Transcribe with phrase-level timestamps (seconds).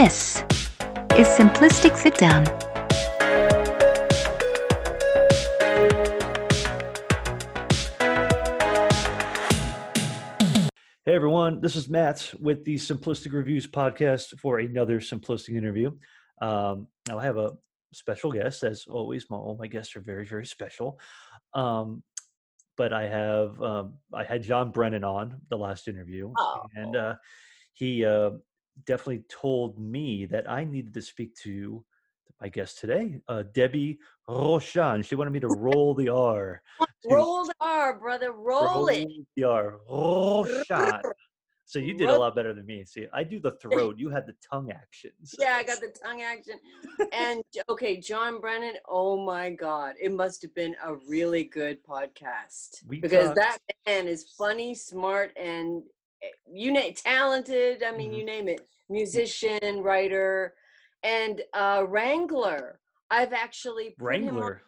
[0.00, 0.44] This
[1.16, 2.44] is Simplistic Sit Down.
[11.04, 15.90] Hey everyone, this is Matt with the Simplistic Reviews podcast for another Simplistic interview.
[16.40, 17.56] Um, now I have a
[17.92, 19.26] special guest, as always.
[19.28, 21.00] My, all my guests are very, very special.
[21.54, 22.04] Um,
[22.76, 26.32] but I have um, I had John Brennan on the last interview,
[26.76, 27.00] and Oh.
[27.00, 27.14] uh,
[27.72, 28.30] he uh,
[28.86, 31.84] definitely told me that I needed to speak to
[32.40, 35.04] my guest today, uh, Debbie Rochon.
[35.04, 36.62] She wanted me to roll the R.
[37.10, 38.32] Roll the R, brother.
[38.32, 39.08] Roll it.
[39.36, 39.78] the R.
[39.90, 41.02] Rochon.
[41.70, 42.82] So you did a lot better than me.
[42.86, 43.96] See, I do the throat.
[43.98, 45.34] You had the tongue actions.
[45.38, 46.54] Yeah, I got the tongue action.
[47.12, 48.76] And okay, John Brennan.
[48.88, 53.58] Oh my God, it must have been a really good podcast We because talked- that
[53.86, 55.82] man is funny, smart, and
[56.22, 57.82] eh, you name talented.
[57.82, 58.16] I mean, Mhm.
[58.16, 58.66] you name it.
[58.88, 60.54] Musician, writer,
[61.02, 62.80] and uh, Wrangler.
[63.10, 64.62] I've actually him on- Wrangler.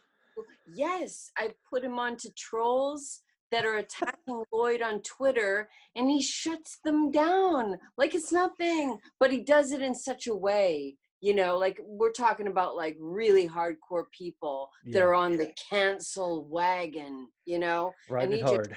[0.72, 6.22] Yes, I put him on to trolls that are attacking Lloyd on Twitter and he
[6.22, 8.98] shuts them down like it's nothing.
[9.18, 12.96] But he does it in such a way, you know, like we're talking about like
[13.00, 18.52] really hardcore people that are on the cancel wagon, you know, Riding he it just-
[18.54, 18.76] hard.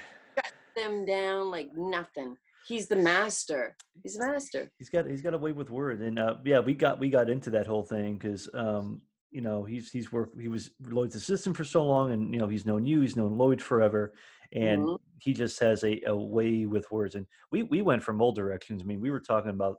[0.76, 2.36] them down like nothing.
[2.66, 3.76] He's the master.
[4.02, 4.70] He's the master.
[4.78, 7.30] He's got he's got a way with words, and uh, yeah, we got we got
[7.30, 11.56] into that whole thing because um, you know he's he's worked he was Lloyd's assistant
[11.56, 14.14] for so long, and you know he's known you, he's known Lloyd forever,
[14.52, 14.98] and Mhm.
[15.20, 18.82] he just has a, a way with words, and we we went from all directions.
[18.82, 19.76] I mean, we were talking about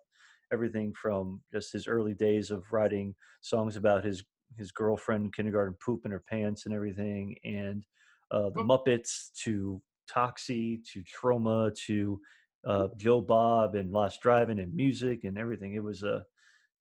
[0.54, 4.24] everything from just his early days of writing songs about his
[4.58, 7.84] his girlfriend kindergarten poop in her pants and everything, and
[8.32, 8.68] uh, the Mm.
[8.68, 12.20] Muppets to Toxie to Troma to
[12.66, 15.74] uh, Joe Bob and Last Drive-In and music and everything.
[15.74, 16.26] It was a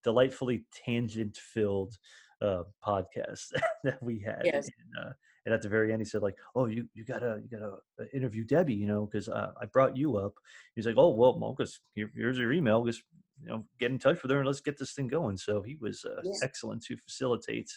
[0.02, 1.96] delightfully tangent filled
[2.42, 3.52] uh, podcast
[3.84, 4.42] that we had.
[4.44, 4.68] Yes.
[4.78, 5.12] And, uh,
[5.46, 8.04] and at the very end, he said, like, "Oh, you you gotta you gotta uh,
[8.14, 10.34] interview Debbie, you know, because uh, I brought you up."
[10.74, 12.82] He's like, "Oh, well, Marcus, here, here's your email.
[12.84, 13.02] Just
[13.42, 15.76] you know, get in touch with her and let's get this thing going." So he
[15.80, 17.70] was uh, excellent to facilitate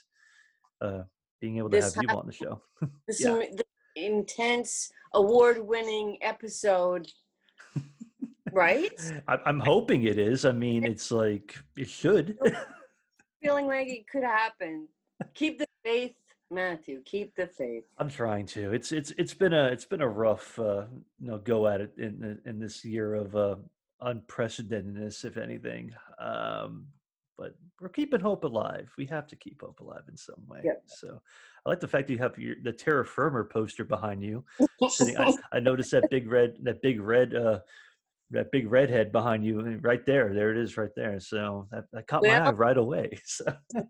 [0.79, 1.01] uh,
[1.41, 2.61] being able to This have you on the show.
[3.07, 3.41] This, Yeah.
[3.95, 7.07] intense award-winning episode,
[8.57, 8.91] right?
[9.27, 10.43] I, I'm hoping it is.
[10.43, 12.37] I mean, it's like it should.
[13.41, 14.87] feeling like it could happen.
[15.35, 16.15] Keep the faith,
[16.51, 17.01] Matthew.
[17.05, 17.83] Keep the faith.
[17.99, 18.73] I'm trying to.
[18.73, 20.85] It's it's it's been a it's been a rough uh,
[21.19, 23.55] you know go at it in in this year of uh,
[24.01, 25.93] unprecedentedness, if anything.
[26.19, 26.87] Um,
[27.37, 28.91] but we're keeping hope alive.
[28.97, 30.61] We have to keep hope alive in some way.
[30.63, 30.83] Yep.
[30.87, 31.21] So
[31.65, 34.43] I like the fact that you have your, the Terror Firmer poster behind you.
[34.81, 37.59] I, I noticed that big red that big red uh,
[38.31, 40.33] that big redhead behind you right there.
[40.33, 41.19] There it is, right there.
[41.19, 43.11] So that, that caught my eye right away.
[43.25, 43.45] So.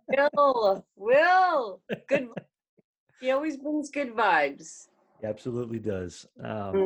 [0.08, 2.30] Will, Will, good.
[3.20, 4.90] He always brings good vibes.
[5.20, 6.28] He absolutely does.
[6.44, 6.86] Um,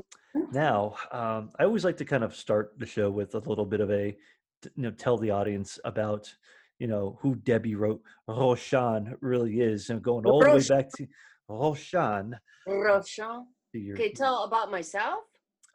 [0.53, 3.81] now, um, I always like to kind of start the show with a little bit
[3.81, 4.15] of a
[4.63, 6.33] you know, tell the audience about,
[6.79, 11.07] you know, who Debbie wrote Rochon really is, and going all the way back to
[11.49, 12.33] Rochon.
[12.67, 13.43] Rochon.
[13.75, 15.19] Okay, tell about myself.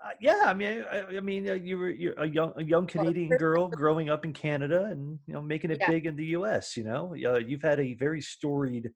[0.04, 2.86] Uh, yeah, I mean, I, I mean, uh, you were you're a young a young
[2.86, 5.90] Canadian girl growing up in Canada, and you know, making it Yeah.
[5.90, 6.76] big in the U.S.
[6.76, 8.90] You know, uh, you've had a very storied,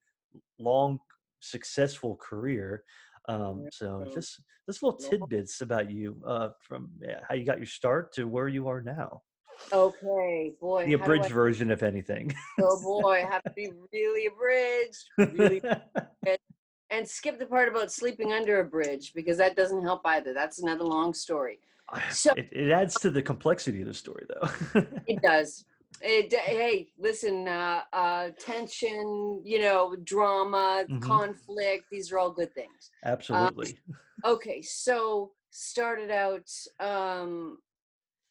[0.58, 0.98] long,
[1.40, 2.84] successful career.
[3.28, 7.66] Um, so just just little tidbits about you, uh, from yeah, how you got your
[7.66, 9.22] start to where you are now.
[9.72, 10.86] Okay, boy.
[10.86, 12.34] The abridged I- version, if anything.
[12.60, 15.04] Oh boy, I have to be really abridged.
[15.18, 15.60] Really,
[16.90, 20.32] and skip the part about sleeping under a bridge because that doesn't help either.
[20.34, 21.60] That's another long story.
[22.10, 24.82] So- it, it adds to the complexity of the story, though.
[25.06, 25.64] It does.
[26.02, 31.02] It, hey, listen, uh, uh, tension, you know, drama, Mhm.
[31.02, 32.90] conflict, these are all good things.
[33.04, 33.78] Absolutely.
[34.24, 36.48] Okay, so started out,
[36.78, 37.58] um,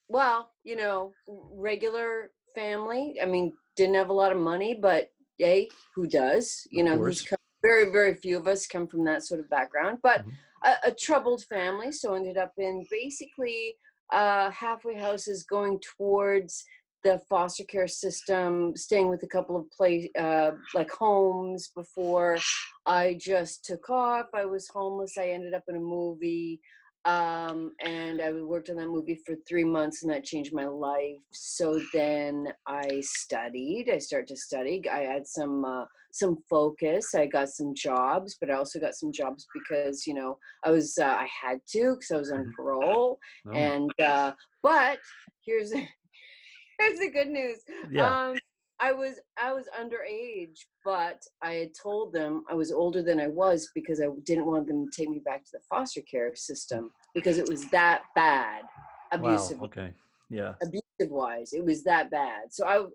[0.07, 3.19] well, you know, regular family.
[3.21, 6.65] I mean, didn't have a lot of money, but hey, who does?
[6.71, 7.21] You know, who's
[7.61, 10.31] very, very few of us come from that sort of background, but Mhm.
[10.63, 11.91] a, a troubled family.
[11.91, 13.75] So ended up in basically
[14.11, 16.65] uh, halfway houses going towards
[17.03, 22.38] the foster care system, staying with a couple of place uh, like homes before
[22.85, 24.25] I just took off.
[24.33, 25.17] I was homeless.
[25.17, 26.59] I ended up in a movie,
[27.05, 31.21] um, and I worked on that movie for three months, and that changed my life.
[31.31, 33.89] So then I studied.
[33.91, 34.81] I started to study.
[34.89, 37.15] I had some uh, some focus.
[37.15, 40.97] I got some jobs, but I also got some jobs because you know I was
[40.97, 42.53] uh, I had to because I was on Mhm.
[42.55, 43.19] parole.
[43.47, 44.99] Oh, And uh, but
[45.45, 45.71] here's
[46.79, 47.63] here's the good news.
[47.91, 48.17] Yeah.
[48.31, 48.39] Um,
[48.79, 53.27] I was I was underage, but I had told them I was older than I
[53.27, 56.91] was because I didn't want them to take me back to the foster care system
[57.13, 58.63] because it was that bad,
[59.11, 59.65] abusive, Wow.
[59.65, 59.93] Okay.
[60.29, 60.53] Yeah.
[60.61, 61.53] abusive wise.
[61.53, 62.53] It was that bad.
[62.53, 62.85] So I,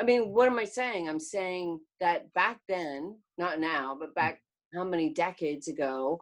[0.00, 1.08] I mean, what am I saying?
[1.08, 4.40] I'm saying that back then, not now, but back
[4.74, 6.18] how many decades ago,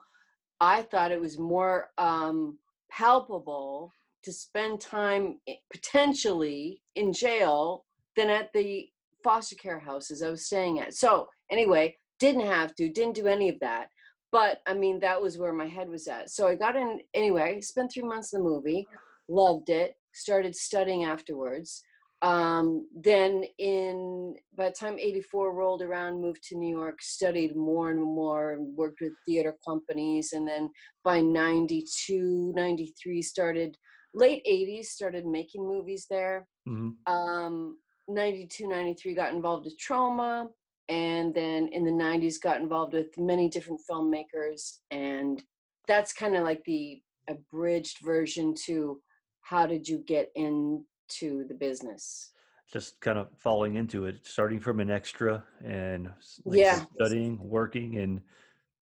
[0.61, 2.59] I thought it was more um,
[2.91, 3.93] palpable
[4.25, 5.39] to spend time
[5.73, 7.85] potentially in jail
[8.17, 8.89] than at the
[9.23, 10.95] foster care houses I was staying at.
[10.95, 13.89] So anyway, didn't have to, didn't do any of that.
[14.33, 16.31] But I mean, that was where my head was at.
[16.31, 18.87] So I got in anyway, spent three months in the movie,
[19.29, 21.83] loved it, started studying afterwards.
[22.23, 27.91] Um, then in by the time 84 rolled around, moved to New York, studied more
[27.91, 30.33] and more and worked with theater companies.
[30.33, 30.71] And then
[31.03, 33.77] by 92, 93, started
[34.13, 37.77] late 80s, started making movies there hmm um
[38.15, 40.49] 92 93 got involved with Troma
[40.89, 45.43] and then in the 90s got involved with many different filmmakers and
[45.87, 49.01] that's kind of like the abridged version to
[49.43, 52.33] how did you get into the business
[52.73, 56.11] Just kind of falling into it, starting from an extra and
[56.45, 56.85] like Yeah.
[56.95, 58.21] studying, working, and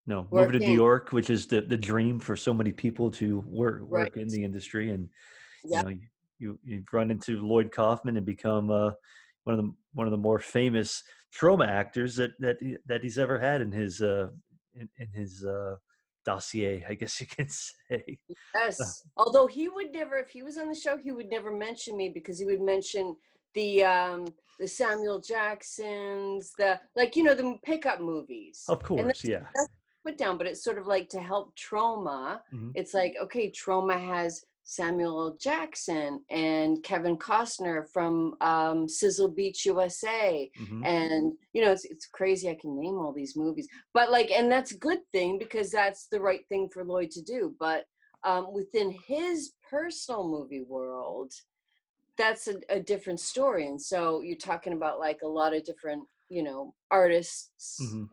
[0.07, 3.41] no, moving to New York, which is the, the dream for so many people to
[3.47, 4.91] work work in the industry.
[4.91, 5.09] And
[5.65, 5.83] Yeah.
[5.83, 5.99] you know,
[6.39, 8.91] you, you run into Lloyd Kaufman and become uh,
[9.45, 11.03] one of the one of the more famous
[11.39, 12.57] Troma actors that that
[12.87, 14.29] that he's ever had in his uh,
[14.75, 15.77] in, in his uh,
[16.25, 17.49] dossier, I guess you can
[17.89, 18.19] say.
[18.55, 21.97] yes although he would never if he was on the show he would never mention
[21.97, 23.17] me because he would mention
[23.55, 24.27] the um
[24.61, 29.45] the samuel jacksons the like you know the pickup movies Of course, yeah.
[30.05, 32.41] put down, but it's sort of like to help Troma.
[32.55, 32.73] Mhm.
[32.75, 40.51] It's like, okay, Troma has Samuel Jackson and Kevin Costner from um, Sizzle Beach, USA.
[40.55, 43.67] hmm And, you know, it's, it's crazy I can name all these movies.
[43.95, 47.23] But, like, and that's a good thing because that's the right thing for Lloyd to
[47.23, 47.55] do.
[47.59, 47.87] But
[48.25, 51.33] um, within his personal movie world,
[52.19, 53.69] that's a, a different story.
[53.69, 58.05] And so you're talking about like a lot of different, you know, artists hmm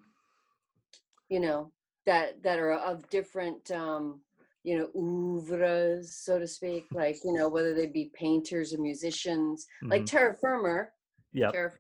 [1.28, 1.72] you know
[2.06, 4.22] that that are of different um
[4.66, 9.68] you know oeuvres so to speak like you know whether they be painters or musicians
[9.84, 10.06] like Mhm.
[10.12, 10.92] Terror Firmer
[11.34, 11.52] Yeah.
[11.52, 11.80] Terror,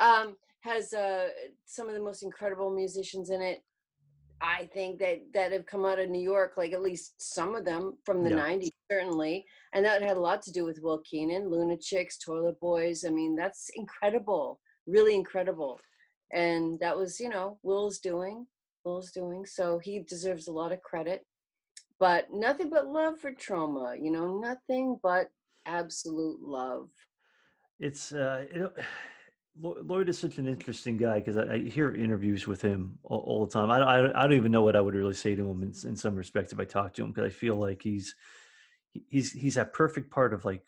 [0.00, 1.28] um has uh
[1.66, 3.62] some of the most incredible musicians in it
[4.40, 7.64] i think that that have come out of new york like at least some of
[7.66, 8.36] them from the Yeah.
[8.48, 9.44] 90s certainly
[9.74, 13.36] and that had a lot to do with will keenan Lunachicks toilet boys i mean
[13.36, 15.78] that's incredible really incredible
[16.32, 18.46] and that was you know will's doing
[18.84, 21.20] will's doing so he deserves a lot of credit
[22.00, 25.30] but nothing but love for Troma you know nothing but
[25.66, 26.88] absolute love
[27.80, 28.72] It's uh, you know,
[29.60, 33.46] Lloyd is such an interesting guy because I, I hear interviews with him all, all
[33.46, 33.70] the time.
[33.70, 35.96] I, I I don't even know what I would really say to him in, in
[35.96, 38.16] some respects if I talk to him because I feel like he's
[39.08, 40.64] he's he's that perfect part of like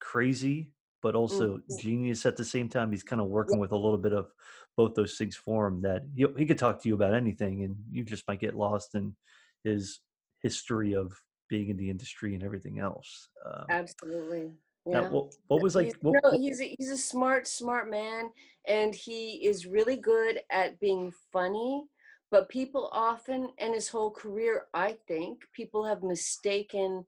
[0.00, 1.78] crazy but also Mhm.
[1.78, 2.90] genius at the same time.
[2.90, 4.32] He's kind of working with a little bit of
[4.76, 5.82] both those things for him.
[5.82, 8.94] That he, he could talk to you about anything, and you just might get lost
[8.94, 9.14] in
[9.62, 10.00] his
[10.42, 11.12] history of
[11.48, 13.28] being in the industry and everything else.
[13.44, 14.52] Um, absolutely
[14.84, 15.86] now, yeah what, what was like?
[15.86, 18.30] he's, What, no, he's a, he's a smart smart man
[18.68, 21.84] and he is really good at being funny
[22.30, 27.04] but people often and his whole career i think people have mistaken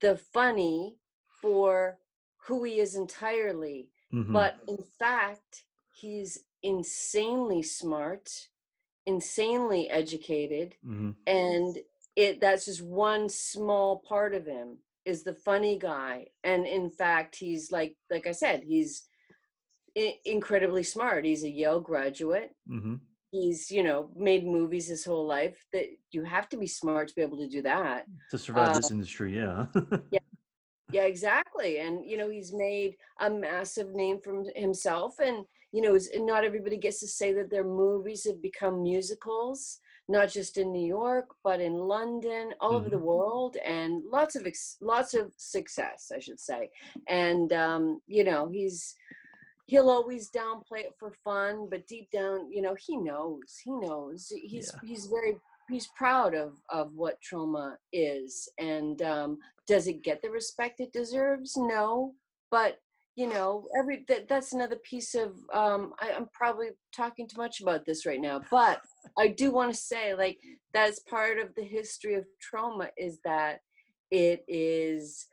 [0.00, 0.96] the funny
[1.40, 1.98] for
[2.46, 4.32] who he is entirely Mhm.
[4.32, 8.48] but in fact he's insanely smart
[9.06, 11.14] insanely educated Mhm.
[11.26, 11.78] and
[12.20, 14.68] it that's just one small part of him
[15.10, 16.14] is the funny guy
[16.50, 18.92] and in fact he's like like i said he's
[19.96, 23.00] I- incredibly smart he's a yale graduate Mhm.
[23.36, 27.14] he's you know made movies his whole life that you have to be smart to
[27.14, 27.98] be able to do that
[28.32, 29.66] to survive Uh, this industry yeah
[30.16, 30.26] yeah
[30.96, 32.92] yeah exactly and you know he's made
[33.26, 34.32] a massive name for
[34.66, 35.38] himself and
[35.76, 35.94] you know
[36.32, 39.60] not everybody gets to say that their movies have become musicals
[40.10, 44.46] not just in new york but in london all over the world and lots of
[44.46, 46.62] ex- lots of success i should say.
[47.08, 48.94] And um you know he's
[49.66, 54.20] he'll always downplay it for fun but deep down you know he knows he knows.
[54.52, 54.88] He's Yeah.
[54.88, 55.34] he's very
[55.70, 60.92] he's proud of of what Troma is and um does it get the respect it
[60.92, 61.52] deserves?
[61.56, 62.14] No
[62.50, 62.78] but
[63.20, 67.60] you know every that, that's another piece of um I, i'm probably talking too much
[67.60, 68.80] about this right now but
[69.18, 70.38] i do want to say like
[70.72, 73.60] that's part of the history of Troma is that
[74.10, 75.26] it is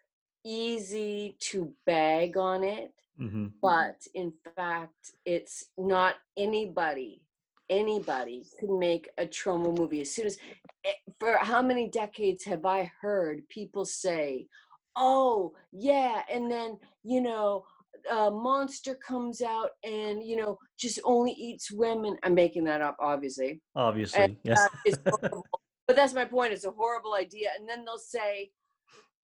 [0.46, 7.22] easy to bag on it, hmm but in fact, it's not anybody.
[7.70, 10.01] Anybody can make a Troma movie.
[10.01, 10.38] As soon as,
[10.86, 14.48] eh, for how many decades have I heard people say,
[14.96, 17.65] "Oh, yeah," and then you know,
[18.12, 22.18] a monster comes out and you know just only eats women.
[22.24, 23.62] I'm making that up, obviously.
[23.76, 24.60] Obviously, yes.
[25.06, 25.30] Uh,
[25.88, 26.54] but that's my point.
[26.54, 28.52] It's a horrible idea, and then they'll say,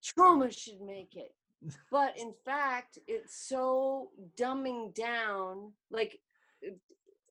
[0.03, 1.33] "Troma should make it."
[1.91, 4.09] but in fact it's so
[4.39, 6.19] dumbing down like
[6.65, 6.71] uh,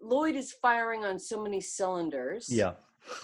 [0.01, 2.73] lloyd is firing on so many cylinders yeah.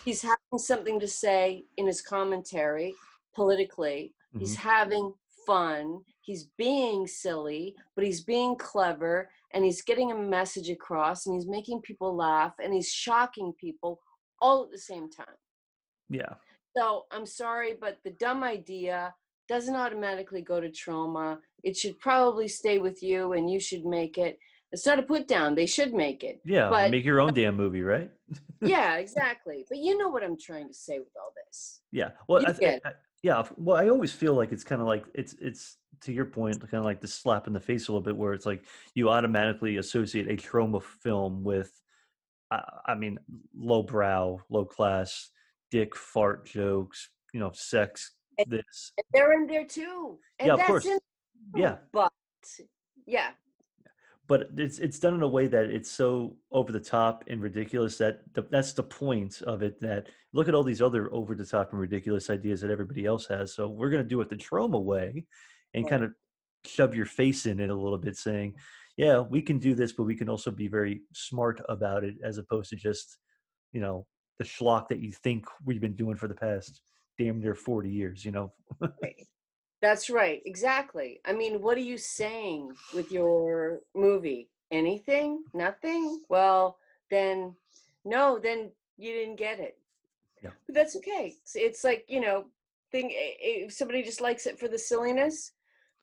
[0.05, 2.95] he's having something to say in his commentary
[3.35, 5.13] politically he's mhm, having
[5.47, 11.35] fun he's being silly but he's being clever and he's getting a message across and
[11.35, 13.99] he's making people laugh and he's shocking people
[14.43, 15.39] all at the same time
[16.19, 16.35] Yeah.
[16.77, 19.15] so I'm sorry, but the dumb idea
[19.49, 21.39] doesn't automatically go to Troma.
[21.69, 24.39] It should probably stay with you and you should make it.
[24.73, 25.55] It's not a put down.
[25.55, 26.37] They should make it.
[26.45, 26.69] Yeah.
[26.69, 28.11] But- make your own damn movie, right?
[28.61, 29.65] Yeah, exactly.
[29.71, 31.81] But you know what I'm trying to say with all this.
[32.01, 32.11] Yeah.
[32.29, 32.91] Well, I, th- I,
[33.23, 33.43] yeah.
[33.57, 36.75] Well, I always feel like it's kind of like it's it's to your point, kind
[36.75, 39.77] of like the slap in the face a little bit, where it's like you automatically
[39.79, 41.73] associate a Troma film with,
[42.53, 43.19] I, I mean,
[43.57, 45.31] lowbrow, low class,
[45.71, 48.93] dick fart jokes, you know, sex, And- this.
[48.97, 50.19] And they're in there too.
[50.39, 50.87] And Yeah, of that's course.
[50.87, 50.99] in
[51.57, 51.77] Yeah.
[51.93, 52.13] but
[53.07, 53.31] yeah.
[54.29, 57.99] But it's it's done in a way that it's so over the top and ridiculous
[57.99, 61.47] that the, that's the point of it that look at all these other over the
[61.47, 63.55] top and ridiculous ideas that everybody else has.
[63.55, 65.25] So we're going to do it the Troma way
[65.75, 65.91] and Right.
[65.91, 66.13] kind of
[66.65, 68.55] shove your face in it a little bit saying
[68.97, 72.37] yeah we can do this but we can also be very smart about it as
[72.37, 73.19] opposed to just
[73.73, 74.07] you know
[74.39, 76.83] the schlock that you think we've been doing for the past
[77.19, 78.53] damn near 40 years you know
[79.81, 80.43] That's right.
[80.45, 81.21] Exactly.
[81.25, 84.49] I mean, what are you saying with your movie?
[84.71, 85.45] Anything?
[85.55, 86.21] Nothing?
[86.29, 86.79] Well,
[87.11, 87.55] then
[88.05, 89.79] no, then you didn't get it.
[90.43, 90.51] Yeah.
[90.67, 91.35] But that's okay.
[91.41, 92.47] It's, it's like, you know,
[92.91, 95.53] thing if somebody just likes it for the silliness,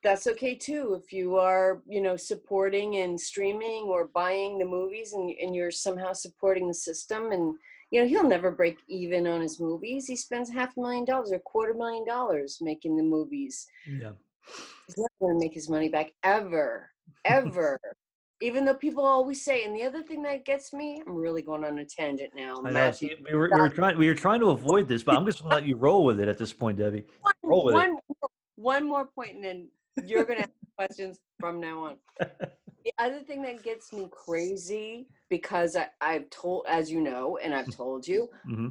[0.02, 1.00] that's okay too.
[1.02, 5.70] If you are, you know, supporting and streaming or buying the movies and and you're
[5.70, 7.54] somehow supporting the system and
[7.90, 10.06] you know, he'll never break even on his movies.
[10.06, 13.66] He spends half a million dollars or quarter million dollars making the movies.
[13.86, 14.12] yeah
[14.86, 16.90] He's never going to make his money back ever,
[17.24, 17.80] ever.
[18.42, 21.64] Even though people always say, and the other thing that gets me, I'm really going
[21.64, 22.60] on a tangent now.
[22.60, 23.16] Matthew.
[23.30, 25.50] we were, we were trying we were trying to avoid this but i'm just going
[25.52, 27.06] to let you roll with it at this point debbie
[27.42, 27.78] roll with it.
[27.78, 29.68] one, more- one more point, and then
[30.04, 31.96] you're going to have questions from now on.
[32.86, 37.52] The other thing that gets me crazy, because I, I've told, as you know, and
[37.52, 38.68] I've told you, hmm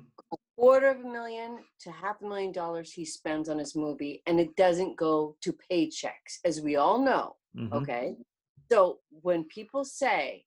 [0.57, 4.39] quarter of a million to half a million dollars he spends on his movie, and
[4.39, 7.35] it doesn't go to paychecks, as we all know.
[7.53, 8.15] hmm Okay.
[8.71, 10.45] So when people say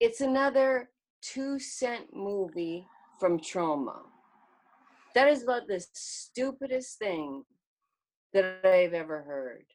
[0.00, 0.88] it's another
[1.20, 2.86] two cent movie
[3.20, 3.98] from Troma,
[5.14, 7.44] that is about the stupidest thing
[8.32, 9.66] that I've ever heard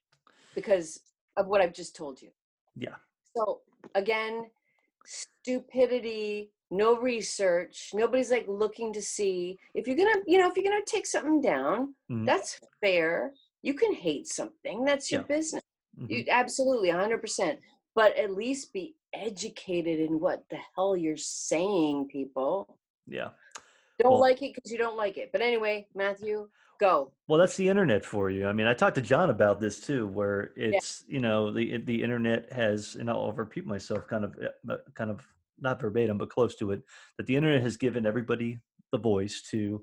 [0.55, 1.01] because
[1.37, 2.31] of what I've just told you.
[2.75, 2.95] Yeah.
[3.35, 3.61] So
[3.95, 4.49] again,
[5.05, 10.69] stupidity, no research, nobody's like looking to see if you're gonna, you know, if you're
[10.69, 12.25] gonna take something down, Mhm.
[12.25, 13.33] that's fair.
[13.61, 15.27] You can hate something, that's your Yeah.
[15.27, 15.63] business.
[15.99, 16.09] Mhm.
[16.09, 17.59] You, absolutely, 100%.
[17.93, 22.77] But at least be educated in what the hell you're saying, people.
[23.05, 23.31] Yeah.
[23.99, 25.31] Don't Well- like it because you don't like it.
[25.33, 26.49] But anyway, Matthew,
[26.81, 27.11] go.
[27.27, 28.47] Well, that's the internet for you.
[28.47, 32.03] I mean, I talked to John about this too, where it's you know the the
[32.03, 34.35] internet has, and I'll repeat myself, kind of,
[34.69, 35.25] uh, kind of
[35.59, 36.81] not verbatim, but close to it,
[37.17, 38.59] that the internet has given everybody
[38.91, 39.81] the voice to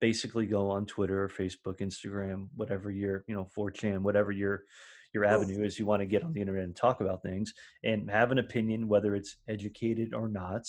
[0.00, 4.62] basically go on Twitter, or Facebook, Instagram, whatever your you know 4chan, whatever your
[5.14, 8.10] your avenue is you want to get on the internet and talk about things and
[8.10, 10.66] have an opinion, whether it's educated or not.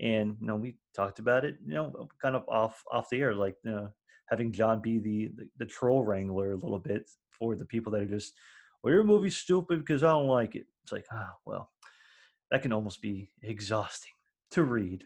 [0.00, 3.34] And you know, we talked about it, you know, kind of off off the air,
[3.34, 3.90] like you know,
[4.28, 8.02] having John be the, the the troll wrangler a little bit for the people that
[8.02, 8.34] are just,
[8.82, 10.66] well, your movie's stupid because I don't like it.
[10.82, 11.70] It's like, ah, well,
[12.50, 14.12] that can almost be exhausting
[14.52, 15.04] to read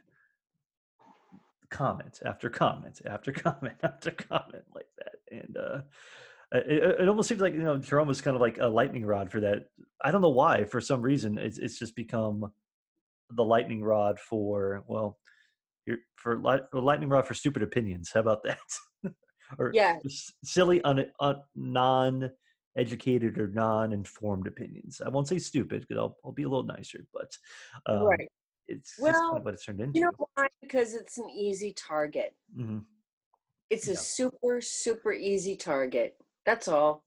[1.71, 5.15] comment after comment after comment after comment like that.
[5.31, 5.81] And uh,
[6.53, 9.05] it, it it almost seems like you know Troma was kind of like a lightning
[9.05, 9.67] rod for that.
[10.03, 10.65] I don't know why.
[10.65, 12.53] For some reason, it's it's just become
[13.31, 15.19] the lightning rod for well,
[16.17, 18.11] for light, lightning rod for stupid opinions.
[18.13, 18.59] How about that?
[19.59, 19.99] or Yeah.
[20.45, 25.01] silly, un, un, non-educated or non-informed opinions.
[25.05, 27.37] I won't say stupid because I'll, I'll be a little nicer, but
[27.87, 28.31] um, right.
[28.67, 29.99] it's, it's kind Well, of what it's turned into.
[29.99, 30.49] You know why?
[30.61, 32.35] Because it's an easy target.
[32.57, 32.85] Mhm.
[33.71, 36.17] It's a super, super easy target.
[36.47, 37.05] That's all.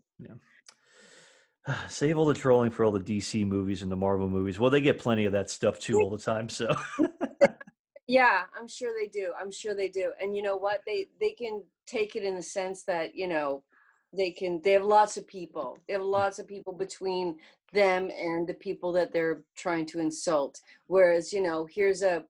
[1.90, 4.60] Save all the trolling for all the DC movies and the Marvel movies.
[4.60, 6.50] Well, they get plenty of that stuff too all the time.
[6.50, 6.76] So
[8.08, 9.32] Yeah, I'm sure they do.
[9.40, 10.12] I'm sure they do.
[10.22, 10.82] And you know what?
[10.86, 13.64] They they can take it in the sense that, you know,
[14.14, 15.78] they can they have lots of people.
[15.88, 17.38] They have lots of people between
[17.74, 20.60] them and the people that they're trying to insult.
[20.88, 22.26] Whereas, you know, here's a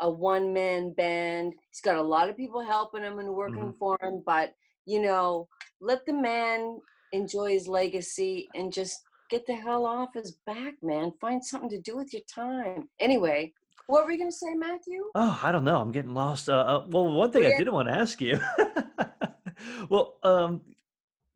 [0.00, 1.54] a one man band.
[1.70, 3.78] He's got a lot of people helping him and working Mhm.
[3.78, 4.54] for him, but
[4.86, 5.48] you know,
[5.80, 6.80] let the man
[7.12, 8.96] enjoy his legacy and just
[9.30, 11.12] get the hell off his back, man.
[11.20, 12.88] Find something to do with your time.
[13.00, 13.52] Anyway,
[13.86, 15.04] what were you gonna say, Matthew?
[15.14, 15.80] Oh, I don't know.
[15.80, 16.48] I'm getting lost.
[16.48, 18.40] Uh, uh, well, one thing I didn't want to ask you.
[19.90, 20.62] well, um,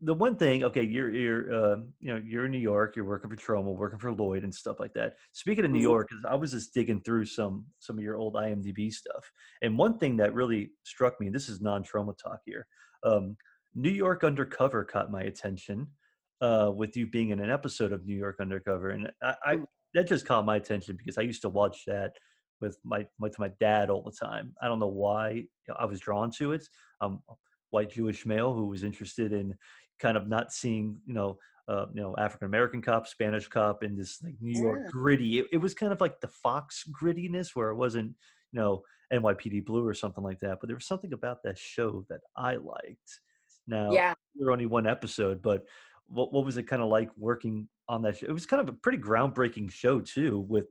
[0.00, 2.94] the one thing, okay, you're you're uh, you know you're in New York.
[2.96, 5.16] You're working for Troma, working for Lloyd, and stuff like that.
[5.32, 8.16] Speaking of New York, York, 'cause I was just digging through some some of your
[8.16, 9.30] old IMDb stuff,
[9.62, 11.28] and one thing that really struck me.
[11.30, 12.66] This is non-Troma talk here.
[13.02, 13.36] Um,
[13.74, 15.88] New York Undercover caught my attention
[16.40, 19.66] uh, with you being in an episode of New York Undercover, and I, I Mm.
[19.94, 22.12] that just caught my attention because I used to watch that
[22.60, 24.54] with my with my dad all the time.
[24.62, 25.44] I don't know why
[25.78, 26.66] I was drawn to it.
[27.00, 27.22] Um,
[27.70, 29.54] white Jewish male who was interested in
[29.98, 31.38] kind of not seeing you know
[31.68, 34.90] uh, you know African American cop, Spanish cop, in this like New York Yeah.
[34.90, 35.38] gritty.
[35.40, 38.14] It, it was kind of like the Fox grittiness where it wasn't
[38.52, 40.58] you know NYPD Blue or something like that.
[40.60, 43.20] But there was something about that show that I liked.
[43.66, 44.14] Now Yeah.
[44.34, 45.64] there were only one episode, but
[46.06, 48.26] what what was it kind of like working on that show?
[48.26, 50.66] It was kind of a pretty groundbreaking show too, with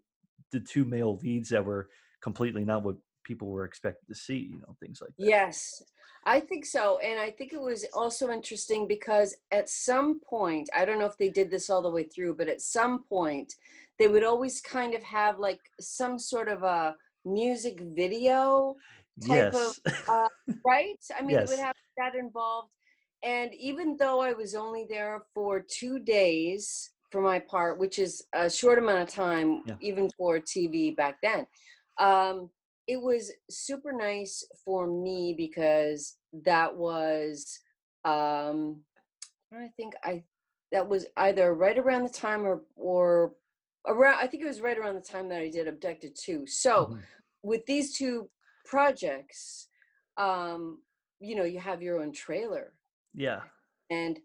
[0.52, 1.90] the two male leads that were
[2.22, 4.50] completely not what people were expected to see.
[4.52, 5.26] You know, things like that.
[5.26, 5.82] Yes,
[6.26, 7.00] I think so.
[7.00, 11.18] And I think it was also interesting because at some point, I don't know if
[11.18, 13.54] they did this all the way through, but at some point,
[14.00, 18.76] they would always kind of have like some sort of a music video,
[19.28, 20.04] type of- yes.
[20.08, 20.28] uh,
[20.66, 21.00] right?
[21.18, 21.50] I mean, it Yes.
[21.50, 22.70] would have that involved.
[23.24, 28.26] And even though I was only there for two days for my part, which is
[28.34, 29.76] a short amount of time, Yeah.
[29.82, 31.48] even for TV back then,
[31.98, 32.50] um,
[32.88, 37.60] it was super nice for me because that was,
[38.06, 38.84] um,
[39.52, 40.24] I think I
[40.72, 43.34] that was either right around the time or or
[43.86, 44.16] around.
[44.20, 46.46] I think it was right around the time that I did Abducted too.
[46.46, 47.04] So Mhm.
[47.44, 48.30] with these two
[48.66, 49.70] projects,
[50.18, 50.84] um,
[51.20, 52.74] you know, you have your own trailer
[53.14, 53.44] yeah.
[53.90, 54.20] and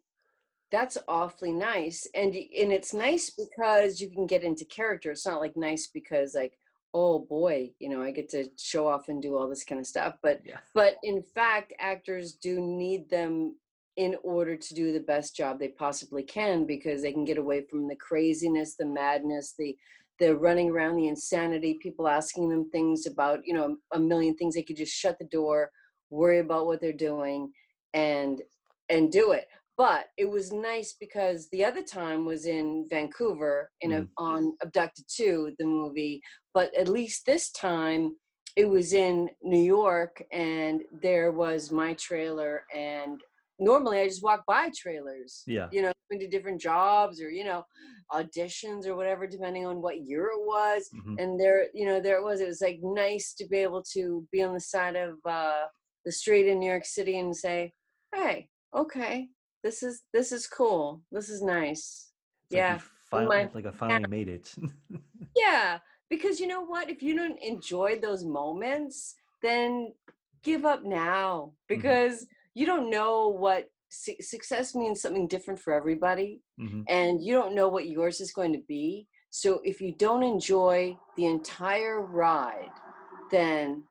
[0.73, 5.41] that's awfully nice and and it's nice because you can get into character it's not
[5.41, 6.55] like nice because like
[6.95, 9.87] oh boy you know i get to show off and do all this kind of
[9.87, 10.59] stuff but Yeah.
[10.75, 13.55] but in fact actors do need them
[13.97, 17.63] in order to do the best job they possibly can because they can get away
[17.71, 19.77] from the craziness the madness the
[20.19, 24.55] the running around the insanity people asking them things about you know a million things
[24.55, 25.71] they could just shut the door
[26.09, 27.51] worry about what they're doing
[27.93, 28.41] and
[28.89, 33.93] and do it but it was nice because the other time was in Vancouver in
[33.93, 36.21] a, on Abducted 2 the movie
[36.55, 38.15] but at least this time
[38.57, 43.21] it was in New York and there was my trailer and
[43.59, 45.69] normally I just walk by trailers Yeah.
[45.73, 47.65] you know into different jobs or you know
[48.13, 51.17] auditions or whatever depending on what year it was Mhm.
[51.19, 54.27] and there you know there it was it was like nice to be able to
[54.31, 55.65] be on the side of uh
[56.05, 57.73] the street in new york city and say
[58.15, 59.29] hey okay
[59.63, 62.13] this is this is cool this is nice
[62.51, 62.79] It's like yeah
[63.11, 64.55] finally, my- like I finally made it.
[65.37, 65.79] yeah
[66.11, 69.93] because you know what if you don't enjoy those moments then
[70.43, 76.41] give up now because you don't know what su- success means something different for everybody
[76.61, 76.85] Mhm.
[76.89, 79.07] and you don't know what yours is going to be.
[79.31, 82.71] So if you don't enjoy the entire ride,
[83.31, 83.85] then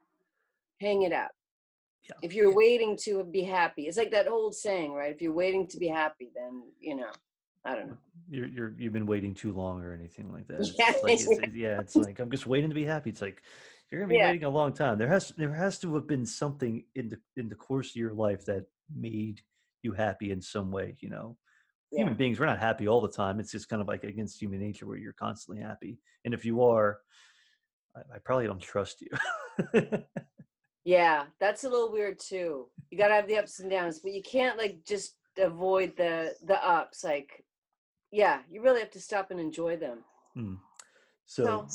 [0.80, 1.32] hang it up.
[2.12, 2.18] Yeah.
[2.28, 5.14] If you're waiting to be happy, it's like that old saying, right?
[5.14, 7.12] If you're waiting to be happy, then you know,
[7.66, 7.98] I don't know.
[8.30, 10.60] You're you're you've been waiting too long or anything like that.
[10.60, 13.10] It's Yeah, just like, it's, it's- yeah, it's like I'm just waiting to be happy.
[13.10, 13.42] It's like
[13.90, 14.28] you're gonna be Yeah.
[14.28, 14.98] waiting a long time.
[14.98, 18.14] There has there has to have been something in the in the course of your
[18.14, 19.42] life that made
[19.84, 20.96] you happy in some way.
[21.00, 21.38] You know,
[21.92, 22.00] Yeah.
[22.00, 23.40] human beings we're not happy all the time.
[23.40, 26.00] It's just kind of like against human nature where you're constantly happy.
[26.26, 27.00] And if you are,
[27.96, 29.10] I, I probably don't trust you.
[30.84, 32.68] Yeah, that's a little weird too.
[32.90, 36.64] You gotta have the ups and downs, but you can't like just avoid the the
[36.66, 37.04] ups.
[37.04, 37.44] Like,
[38.12, 40.00] yeah, you really have to stop and enjoy them.
[40.34, 40.56] Hmm.
[41.26, 41.68] So, So-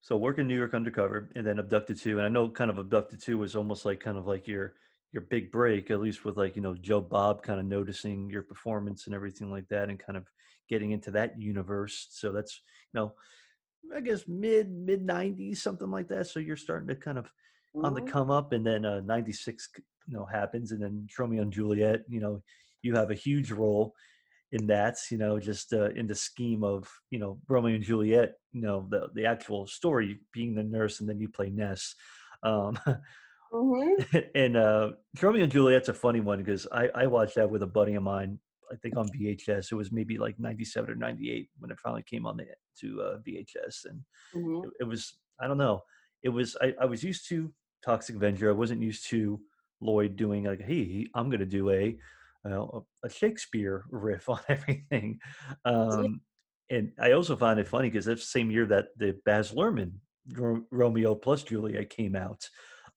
[0.00, 2.78] so work in New York undercover, and then Abducted Two, and I know kind of
[2.78, 4.74] Abducted Two was almost like kind of like your
[5.12, 8.42] your big break, at least with like you know Joe Bob kind of noticing your
[8.42, 10.26] performance and everything like that, and kind of
[10.68, 12.06] getting into that universe.
[12.10, 12.60] So that's
[12.92, 13.14] you know,
[13.96, 16.26] I guess mid mid '90s, something like that.
[16.28, 17.30] So you're starting to kind of
[17.82, 18.08] on the Mhm.
[18.12, 19.70] come up, and then uh, '96
[20.06, 22.42] you know happens, and then Tromeo and Juliet, you know,
[22.82, 23.94] you have a huge role.
[24.52, 28.34] in that, you know, just uh, in the scheme of you know Romeo and Juliet,
[28.52, 31.94] you know, the the actual story being the nurse, and then you play Ness.
[32.42, 32.78] Um,
[33.50, 33.94] hmm
[34.34, 37.66] and uh, Tromeo and Juliet's a funny one because I I watched that with a
[37.66, 38.40] buddy of mine.
[38.72, 39.70] I think on VHS.
[39.70, 42.46] It was maybe like '97 or '98 when it finally came on the
[42.80, 45.82] to uh, VHS, and hmm it, it was I don't know.
[46.22, 47.52] It was I, I was used to
[47.84, 48.48] Toxic Avenger.
[48.48, 49.40] I wasn't used to
[49.80, 51.96] Lloyd doing like, hey, I'm going to do a
[52.50, 55.18] know, a, Shakespeare riff on everything.
[55.64, 56.20] Um,
[56.70, 59.92] and I also find it funny because that's the same year that the Baz Luhrmann
[60.32, 62.48] Ro- Romeo plus Juliet came out.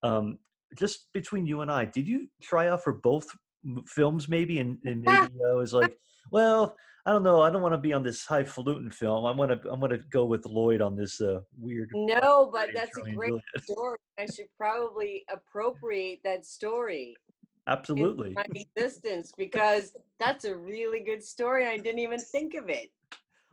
[0.04, 0.39] Um,
[0.78, 3.28] just between you and I, did you try out for both
[3.86, 4.60] films maybe?
[4.60, 5.97] And, and maybe I was like,
[6.32, 6.76] well,
[7.07, 7.41] I don't know.
[7.41, 9.25] I don't want to be on this highfalutin film.
[9.25, 9.71] I want to.
[9.71, 11.89] I'm to go with Lloyd on this uh, weird.
[11.93, 13.31] No, but that's a great
[13.63, 13.97] story.
[14.19, 17.15] I should probably appropriate that story
[17.67, 18.33] Absolutely.
[18.33, 21.65] my existence because that's a really good story.
[21.65, 22.89] I didn't even think of it.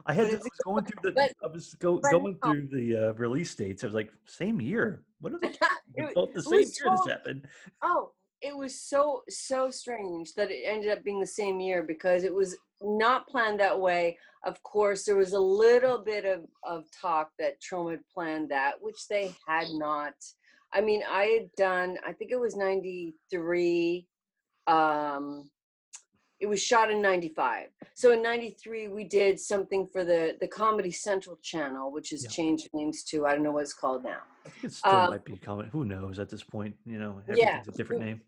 [0.06, 2.96] I had I was going through the but I was go, going no, through the
[2.96, 3.84] uh, release dates.
[3.84, 5.04] I was like, same year.
[5.20, 5.54] What are they?
[5.94, 7.46] it, both the same year this happened.
[7.82, 8.10] oh,
[8.42, 12.34] it was so so strange that it ended up being the same year because it
[12.34, 14.18] was not planned that way.
[14.44, 18.74] Of course, there was a little bit of of talk that Troma had planned that,
[18.80, 20.14] which they had not.
[20.72, 21.98] I mean, I had done.
[22.06, 24.06] I think it was ninety three.
[24.66, 25.50] Um,
[26.40, 30.90] it was shot in 95 so in 93 we did something for the the comedy
[30.90, 34.18] central channel which has Yeah, changed names to i don't know what it's called now
[34.62, 35.68] it still um might be coming.
[35.72, 36.74] Who knows at this point?
[36.84, 38.20] You know, yeah everything's a different name.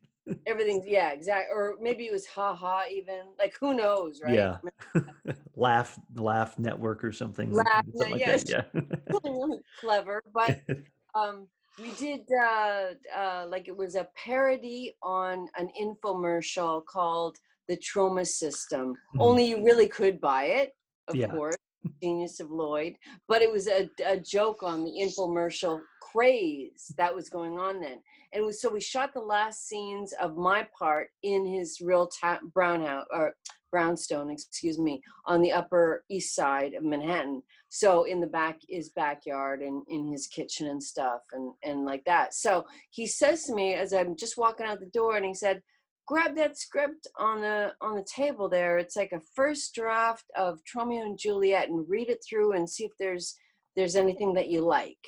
[0.46, 4.58] Everything's yeah exactly or maybe it was ha ha even like who knows right Yeah,
[5.56, 8.70] laugh, laugh network or something, laugh something like yes that.
[9.12, 10.60] really clever but
[11.14, 12.86] um we did uh
[13.16, 17.36] uh like it was a parody on an infomercial called
[17.68, 19.20] the Troma system Mhm.
[19.20, 20.72] only you really could buy it
[21.08, 21.28] of Yeah.
[21.28, 21.56] course
[22.02, 22.94] genius of lloyd
[23.26, 27.98] but it was a, a joke on the infomercial craze that was going on then
[28.36, 32.40] and was, so we shot the last scenes of my part in his real ta-
[32.52, 33.34] brown house or
[33.72, 37.42] brownstone excuse me on the upper east side of manhattan.
[37.68, 42.04] So in the back is backyard and in his kitchen and stuff and and like
[42.04, 42.34] that.
[42.34, 45.62] So he says to me as i'm just walking out the door and he said
[46.06, 48.78] grab that script on the on the table there.
[48.78, 52.84] It's like a first draft of Tromeo and Juliet and read it through and see
[52.84, 53.36] if there's
[53.74, 54.98] there's anything that you like.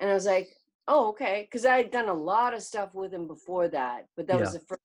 [0.00, 0.48] And I was like
[0.90, 4.26] oh okay because I had done a lot of stuff with him before that but
[4.26, 4.82] that was the first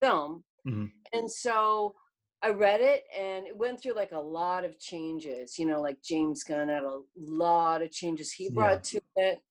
[0.00, 0.90] film Mhm.
[1.12, 1.94] and so
[2.40, 6.00] I read it and it went through like a lot of changes, you know, like
[6.02, 8.50] James Gunn had a lot of changes he Yeah.
[8.54, 9.42] brought to it.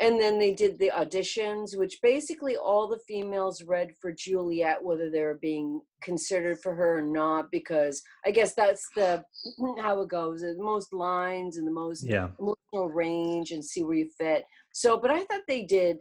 [0.00, 5.08] And then they did the auditions, which basically all the females read for Juliet, whether
[5.10, 9.24] they were being considered for her or not, because I guess that's the
[9.78, 10.40] how it goes.
[10.40, 12.30] The most lines and the most Yeah.
[12.40, 14.44] emotional range and see where you fit.
[14.74, 15.98] So, but I thought they did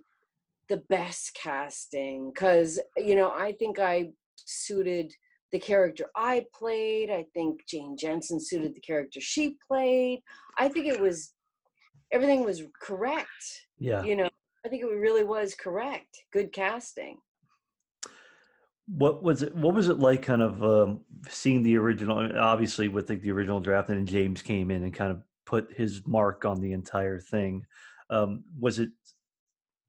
[0.67, 5.13] the best casting because you know I think I suited
[5.51, 7.11] the character I played.
[7.11, 10.23] I think Jane Jensen suited the character she played.
[10.57, 11.33] I think it was
[12.11, 13.67] everything was correct.
[13.77, 14.03] Yeah.
[14.03, 14.29] You know,
[14.65, 16.23] I think it really was correct.
[16.31, 17.17] Good casting.
[18.87, 19.55] What was it?
[19.55, 22.27] What was it like, kind of um, seeing the original?
[22.39, 25.71] Obviously, with like the original draft, and then James came in and kind of put
[25.71, 27.65] his mark on the entire thing.
[28.13, 28.89] Um, was it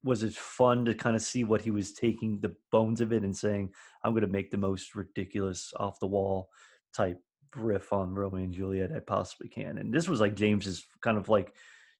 [0.02, 3.22] was it fun to kind of see what he was taking the bones of it
[3.22, 3.70] and saying,
[4.02, 6.48] "I'm going to make the most ridiculous, off the wall
[6.94, 7.20] type
[7.56, 11.28] riff on Romeo and Juliet I possibly can." And this was like James's kind of
[11.28, 11.52] like,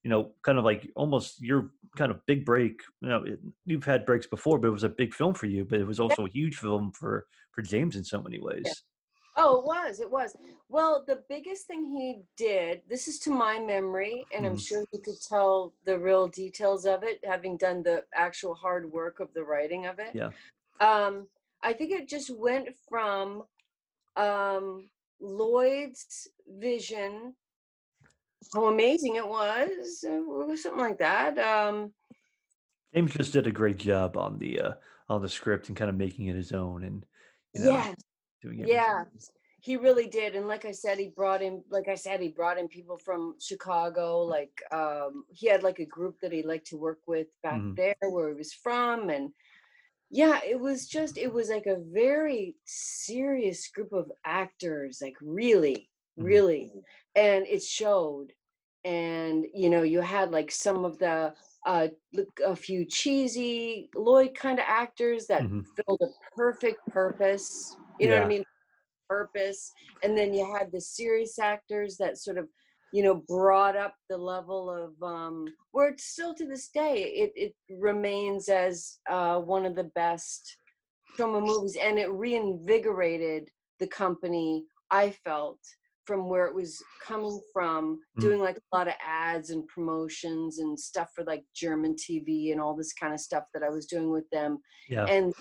[0.03, 2.81] you know, kind of like almost your kind of big break.
[3.01, 5.65] You know, it, you've had breaks before, but it was a big film for you.
[5.65, 8.85] But it was also a huge film for for James in so many ways.
[9.37, 10.01] Oh, it was.
[10.01, 10.37] It was.
[10.68, 14.66] Well, the biggest thing he did, this is to my memory, and I'm Mhm.
[14.66, 19.20] sure you could tell the real details of it, having done the actual hard work
[19.20, 20.14] of the writing of it.
[20.14, 20.31] Yeah.
[20.81, 21.29] Um,
[21.62, 23.44] I think it just went from
[24.16, 24.88] um,
[25.20, 27.35] Lloyd's vision,
[28.53, 31.38] how amazing it was, uh, something like that.
[31.38, 31.92] Um,
[32.94, 34.73] James just did a great job on the uh,
[35.09, 37.05] on the script and kind of making it his own and
[37.53, 37.94] you know yeah,
[38.44, 38.68] doing it.
[38.68, 39.04] Yeah,
[39.61, 40.37] he really did.
[40.37, 43.35] And like I said, he brought in, like I said, he brought in people from
[43.40, 44.20] Chicago.
[44.22, 47.76] Like um, he had like a group that he liked to work with back Mhm.
[47.76, 49.09] there where he was from.
[49.11, 49.33] And
[50.11, 55.90] yeah, it was just, it was like a very serious group of actors, like really,
[56.18, 56.24] Mhm.
[56.30, 56.72] really.
[57.14, 58.33] And it showed.
[58.85, 64.35] And, you know, you had like some of the, uh, look- a few cheesy Lloyd
[64.35, 65.64] kind of actors that Mhm.
[65.74, 67.74] filled a perfect purpose.
[67.98, 68.44] You know what I mean?
[69.09, 69.70] purpose.
[70.02, 72.48] And then you had the serious actors that sort of,
[72.92, 77.33] you know, brought up the level of um, where it's still to this day, it,
[77.37, 80.57] it remains as uh, one of the best
[81.18, 84.64] Troma movies, and it reinvigorated the company.
[84.90, 85.59] I felt
[86.07, 88.20] from where it was coming from, Mm.
[88.20, 92.61] doing like a lot of ads and promotions and stuff for like German TV and
[92.61, 94.59] all this kind of stuff that I was doing with them.
[94.88, 95.04] Yeah.
[95.07, 95.33] And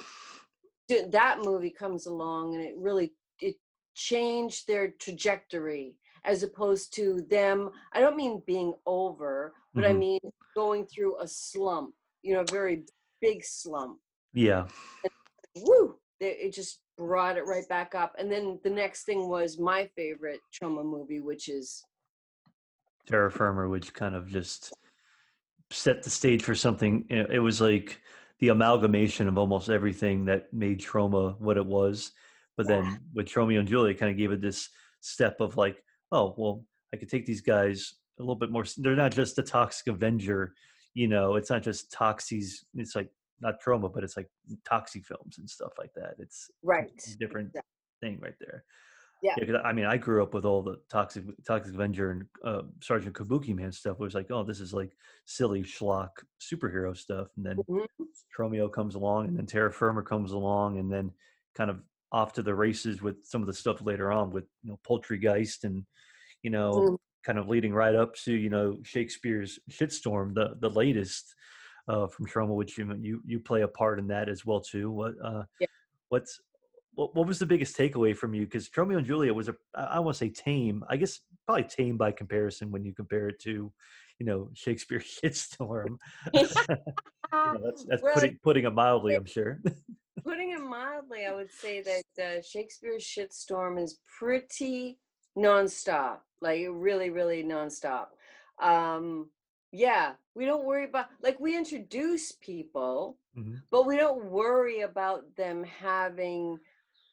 [0.90, 3.56] that movie comes along and it really it
[3.96, 7.72] changed their trajectory as opposed to them.
[7.92, 10.00] I don't mean being over, but I Mhm.
[10.00, 10.20] mean
[10.56, 12.86] going through a slump, you know, a very
[13.22, 14.00] big slump
[14.34, 14.68] Yeah.
[15.56, 18.16] woo, it, it just brought it right back up.
[18.18, 21.84] And then the next thing was my favorite Troma movie, which is
[23.08, 24.74] Terror Firmer, which kind of just
[25.72, 27.06] set the stage for something.
[27.10, 28.02] It was like
[28.44, 32.12] the amalgamation of almost everything that made Troma what it was.
[32.58, 32.82] But Yeah.
[32.82, 36.66] then with Tromeo and Juliet, kind of gave it this step of like, oh, well,
[36.94, 38.66] I could take these guys a little bit more.
[38.78, 40.54] They're not just the Toxic Avenger,
[40.94, 41.36] you know.
[41.36, 42.66] It's not just Toxies.
[42.76, 44.30] It's like not Troma, but it's like
[44.70, 46.16] Toxie films and stuff like that.
[46.20, 46.92] It's right.
[47.20, 47.68] different exact-
[48.02, 48.66] thing right there.
[49.24, 49.36] Yeah.
[49.36, 53.16] 'cause I mean, I grew up with all the Toxic Toxic Avenger and uh, Sergeant
[53.16, 53.98] Kabuki Man stuff.
[54.00, 57.30] It was like, oh, this is like silly schlock superhero stuff.
[57.38, 57.88] And then Mhm.
[58.38, 61.14] Tromeo comes along, and then Terror Firmer comes along, and then
[61.56, 64.70] kind of off to the races with some of the stuff later on with you
[64.72, 65.86] know Poultrygeist and
[66.44, 66.98] you know Mm.
[67.24, 71.34] kind of leading right up to you know Shakespeare's Shitstorm, the the latest
[71.88, 74.92] uh, from Troma, which you you you play a part in that as well too.
[74.92, 75.68] What uh, Yeah.
[76.10, 76.42] what's
[76.96, 78.46] what, what was the biggest takeaway from you?
[78.46, 80.84] Because Tromeo and Juliet was a I want to say tame.
[80.90, 83.72] I guess probably tame by comparison when you compare it to
[84.20, 85.98] you know Shakespeare's Shitstorm.
[86.34, 89.62] you know, that's that's Well, putting putting it mildly, I'm sure.
[90.24, 94.98] Putting it mildly, I would say that uh, Shakespeare's shitstorm is pretty
[95.38, 98.08] nonstop, like really, really nonstop.
[98.62, 99.32] Um,
[99.74, 103.62] yeah, we don't worry about like we introduce people, Mhm.
[103.70, 106.58] but we don't worry about them having,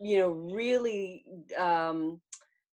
[0.00, 1.24] you know, really.
[1.58, 2.20] Um,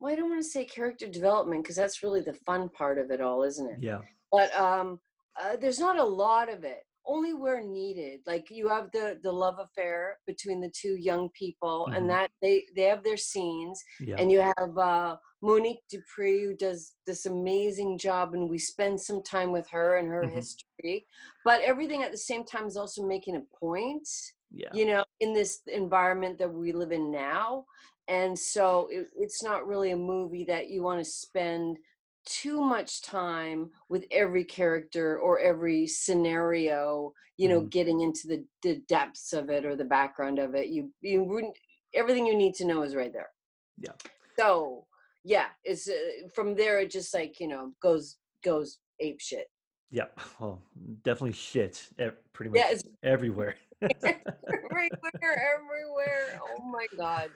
[0.00, 3.10] well, I don't want to say character development because that's really the fun part of
[3.10, 3.78] it all, isn't it?
[3.82, 4.00] Yeah.
[4.32, 4.98] but um
[5.40, 9.32] uh, there's not a lot of it only where needed like you have the the
[9.32, 11.96] love affair between the two young people Mhm.
[11.96, 14.16] and that they they have their scenes Yeah.
[14.18, 19.22] and you have uh monique dupree who does this amazing job and we spend some
[19.22, 20.32] time with her and her Mhm.
[20.34, 21.06] history
[21.44, 24.08] but everything at the same time is also making a point
[24.52, 24.68] yeah.
[24.72, 27.64] you know in this environment that we live in now
[28.08, 31.78] and so it, it's not really a movie that you want to spend
[32.26, 37.70] too much time with every character or every scenario you know Mhm.
[37.70, 41.56] getting into the, the depths of it or the background of it you you wouldn't
[41.94, 43.30] everything you need to know is right there
[43.78, 43.94] Yeah.
[44.38, 44.86] so
[45.24, 49.48] yeah it's uh, from there it just like you know goes goes ape shit
[49.90, 50.06] Yeah.
[50.38, 50.62] Well,
[51.02, 51.88] definitely shit.
[52.32, 53.56] Pretty much it's everywhere.
[53.82, 54.88] everywhere,
[55.22, 56.40] everywhere.
[56.42, 57.30] Oh my God.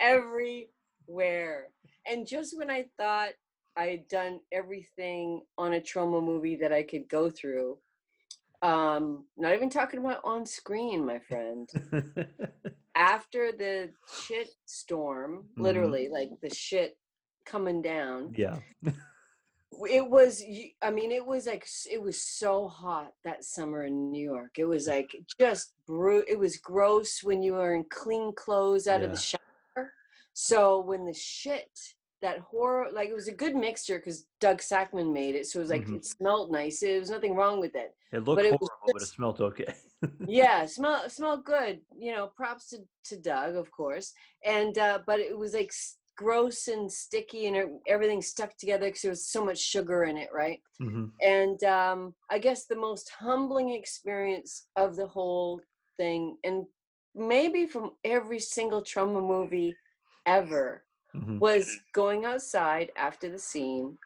[0.00, 1.68] Everywhere.
[2.06, 3.30] And just when I thought
[3.76, 7.78] I had done everything on a Troma movie that I could go through,
[8.62, 11.68] um, not even talking about on screen, my friend.
[12.94, 13.90] After the
[14.24, 15.62] shit storm, Mhm.
[15.62, 16.96] literally, like the shit
[17.44, 18.58] coming down, yeah.
[19.90, 20.42] it was
[20.82, 24.58] i mean it was like it was so hot that summer in new york.
[24.58, 29.10] It was like just it was gross when you were in clean clothes out of
[29.10, 29.92] the shower.
[30.34, 31.70] So when the shit
[32.20, 35.62] that horror like it was a good mixture because Doug Sakmann made it so it
[35.62, 35.96] was like Mhm.
[35.96, 36.80] it smelled nice.
[36.80, 39.40] There was nothing wrong with it It looked But it horrible, was but it smelled
[39.40, 39.74] okay.
[40.26, 44.12] yeah smell smelled good you know props to, to doug of course
[44.44, 45.72] and uh but it was like
[46.22, 50.28] gross and sticky and everything stuck together because there was so much sugar in it
[50.32, 50.60] right?
[50.78, 55.60] Hmm and um i guess the most humbling experience of the whole
[55.96, 56.64] thing and
[57.14, 59.74] maybe from every single Troma movie
[60.26, 63.98] ever hmm was going outside after the scene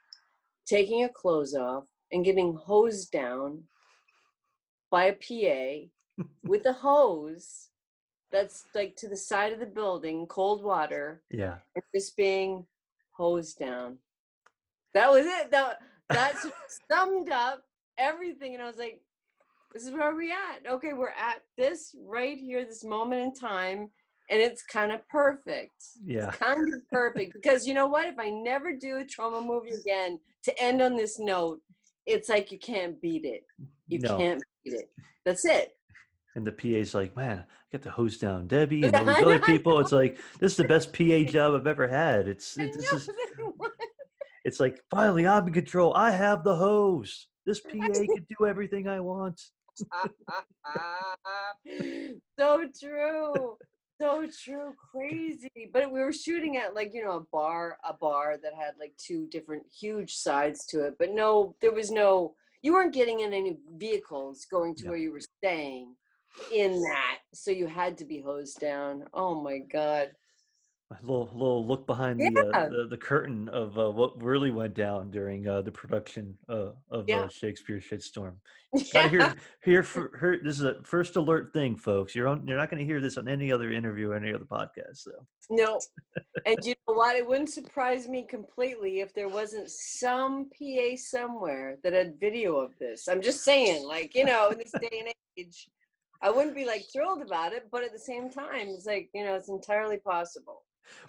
[0.67, 3.63] taking your clothes off and getting hosed down
[4.91, 7.69] by a pa with a hose
[8.37, 11.57] that's like to the side of the building cold water Yeah.
[11.75, 12.67] and just being
[13.13, 13.97] hosed down.
[14.95, 15.51] That was it.
[15.51, 15.79] That
[16.11, 16.47] that's
[16.91, 17.63] summed up
[17.99, 19.01] everything and i was like
[19.73, 20.71] this is where we at.
[20.71, 23.91] Okay we're at this right here this moment in time
[24.29, 26.31] and it's kind of perfect Yeah.
[26.33, 28.07] kind of perfect because you know what?
[28.07, 31.61] If i never do a Troma movie again to end on this note
[32.05, 33.45] it's like you can't beat it.
[33.89, 34.17] You no.
[34.19, 34.91] can't beat it.
[35.25, 35.76] That's it
[36.37, 39.39] And the PA's like, man, I get to hose down Debbie and all these other
[39.47, 39.81] people.
[39.81, 42.29] It's like this is the best PA job I've ever had.
[42.29, 43.11] It's I this is
[44.45, 45.95] it's like finally I'm in control.
[45.95, 47.29] I have the hose.
[47.47, 49.41] This PA can do everything I want.
[52.39, 53.57] so true
[54.01, 58.37] so true crazy but we were shooting at like you know a bar a bar
[58.43, 62.73] that had like two different huge sides to it but no there was no you
[62.73, 65.95] weren't getting in any vehicles going to where you were staying
[66.53, 70.11] in that so you had to be hosed down oh my god
[70.93, 74.75] A little little look behind the, uh, the the curtain of uh, what really went
[74.75, 77.23] down during uh, the production uh, of Yeah.
[77.23, 78.35] uh, Shakespeare Shitstorm.
[78.93, 82.15] Gotta hear hear for hear, this is a first alert thing, folks.
[82.15, 84.45] You're on you're not going to hear this on any other interview or any other
[84.45, 84.99] podcast.
[84.99, 85.13] So
[85.51, 85.81] No.
[86.45, 87.17] And you know what?
[87.17, 92.79] It wouldn't surprise me completely if there wasn't some PA somewhere that had video of
[92.79, 93.09] this.
[93.09, 95.69] I'm just saying, like, you know, in this day and age,
[96.23, 99.25] I wouldn't be like thrilled about it, but at the same time, it's like, you
[99.25, 100.63] know, it's entirely possible.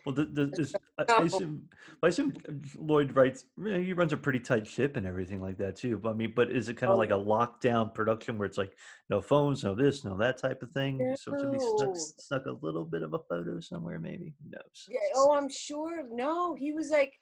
[0.05, 1.69] Well, the, the, this, I, I assume,
[2.01, 3.45] I assume uh, Lloyd writes.
[3.63, 5.99] He runs a pretty tight ship and everything like that too.
[5.99, 8.57] But I mean, but is it kind of Oh, like a lockdown production where it's
[8.57, 8.75] like
[9.11, 11.15] no phones, no this, no that type of thing?
[11.19, 11.93] So somebody snuck, No.
[12.17, 14.33] snuck a little bit of a photo somewhere, maybe.
[14.49, 14.87] Knows?
[14.89, 16.03] Yeah, oh, I'm sure.
[16.11, 17.13] No, he was like,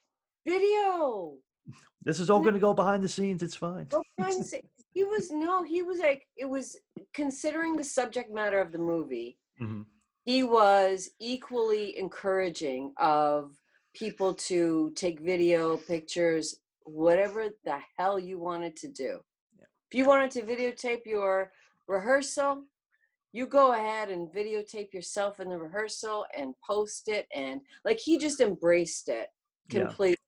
[0.48, 1.34] video.
[2.04, 3.42] This is all going to go behind the scenes.
[3.42, 3.86] It's fine.
[3.90, 4.56] Go find sa-
[4.96, 6.78] He was, no, he was like, it was
[7.12, 9.36] considering the subject matter of the movie.
[9.58, 9.82] hmm
[10.24, 13.52] he was equally encouraging of
[13.94, 16.46] people to take video pictures
[16.84, 19.12] whatever the hell you wanted to do
[19.60, 19.68] Yeah.
[19.88, 21.52] if you wanted to videotape your
[21.86, 22.52] rehearsal
[23.36, 28.14] you go ahead and videotape yourself in the rehearsal and post it and like he
[28.26, 29.28] just embraced it
[29.70, 29.78] Yeah.
[29.80, 30.26] completely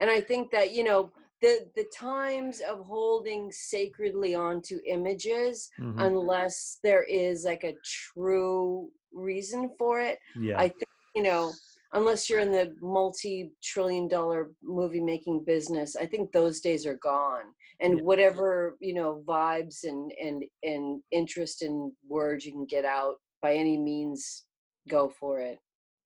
[0.00, 1.02] and i think that you know
[1.44, 8.90] the the times of holding sacredly onto images hmm unless there is like a true
[9.12, 10.18] reason for it.
[10.40, 10.58] yeah.
[10.58, 11.52] I think, you know,
[11.92, 16.98] unless you're in the multi trillion dollar movie making business, I think those days are
[17.12, 17.46] gone.
[17.80, 18.02] And Yeah.
[18.08, 23.54] whatever, you know, vibes and, and, and interest in words you can get out by
[23.54, 24.44] any means,
[24.88, 25.58] go for it.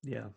[0.03, 0.29] Yeah.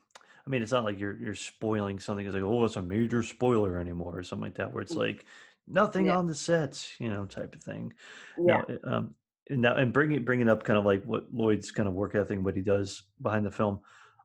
[0.46, 2.26] I mean, it's not like you're you're spoiling something.
[2.26, 4.98] It's like, oh, it's a major spoiler anymore, or something like that, where it's Mm.
[4.98, 5.26] like
[5.68, 6.18] nothing Yeah.
[6.18, 7.94] on the sets, you know, type of thing.
[8.38, 8.62] Yeah.
[8.62, 9.16] Now, uh, um,
[9.50, 12.40] and now and bringing bringing up kind of like what Lloyd's kind of work ethic,
[12.42, 13.82] what he does behind the film.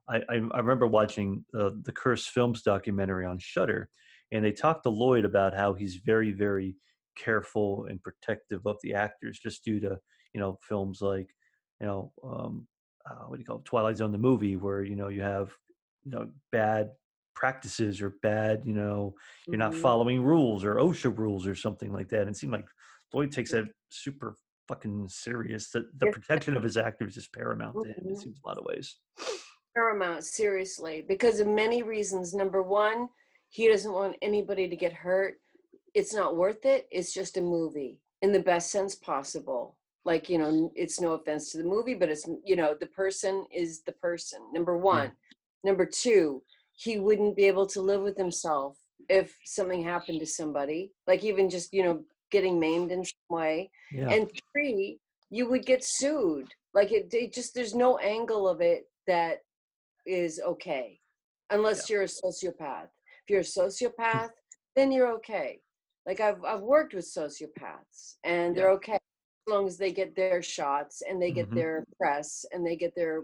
[0.07, 3.89] I I, I remember watching uh, the Cursed Films documentary on Shudder,
[4.31, 6.77] and they talked to Lloyd about how he's very very
[7.15, 9.99] careful and protective of the actors, just due to
[10.33, 11.35] you know films like
[11.81, 12.67] you know um,
[13.09, 15.51] uh, what do you call it, Twilight Zone the movie, where you know you have
[16.07, 16.91] you know bad
[17.35, 19.13] practices or bad you know
[19.47, 19.81] you're not Mhm.
[19.81, 22.21] following rules or OSHA rules or something like that.
[22.21, 22.65] And it seemed like
[23.13, 24.35] Lloyd takes that super
[24.67, 25.69] fucking serious.
[25.71, 27.95] That the protection of his actors is paramount to him.
[28.07, 28.17] It Mhm.
[28.23, 28.97] seems a lot of ways.
[29.75, 33.07] paramount seriously because of many reasons number one
[33.49, 35.39] he doesn't want anybody to get hurt
[35.93, 40.39] it's not worth it it's just a movie in the best sense possible like you
[40.39, 43.91] know it's no offense to the movie but it's you know the person is the
[43.91, 45.11] person number one
[45.67, 46.41] number two
[46.85, 48.77] he wouldn't be able to live with himself
[49.09, 49.27] if
[49.57, 51.97] something happened to somebody like even just you know
[52.31, 53.55] getting maimed in some way.
[53.91, 54.09] Yeah.
[54.13, 54.99] and three
[55.29, 56.47] you would get sued.
[56.73, 59.37] Like it, it just there's no angle of it that
[60.05, 60.99] is okay
[61.55, 62.89] unless you're a sociopath.
[63.23, 64.31] If you're a sociopath
[64.75, 65.49] then you're okay.
[66.05, 68.81] Like i've i've worked with sociopaths and they're Yeah.
[68.81, 68.99] okay
[69.47, 71.55] as long as they get their shots and they get Mhm.
[71.59, 73.15] their press and they get their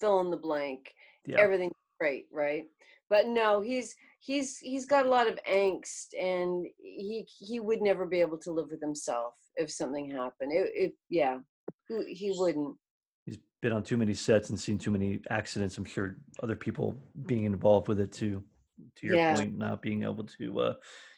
[0.00, 0.82] fill in the blank
[1.26, 1.38] yeah.
[1.38, 2.64] everything's great right
[3.08, 8.06] but no he's he's he's got a lot of angst and he he would never
[8.06, 11.38] be able to live with himself if something happened it, it yeah
[11.88, 12.76] he, he wouldn't
[13.26, 15.76] He's been on too many sets and seen too many accidents.
[15.78, 16.96] I'm sure other people
[17.26, 18.44] being involved with it too.
[18.96, 19.34] To your Yeah.
[19.34, 20.74] point, not being able to, uh,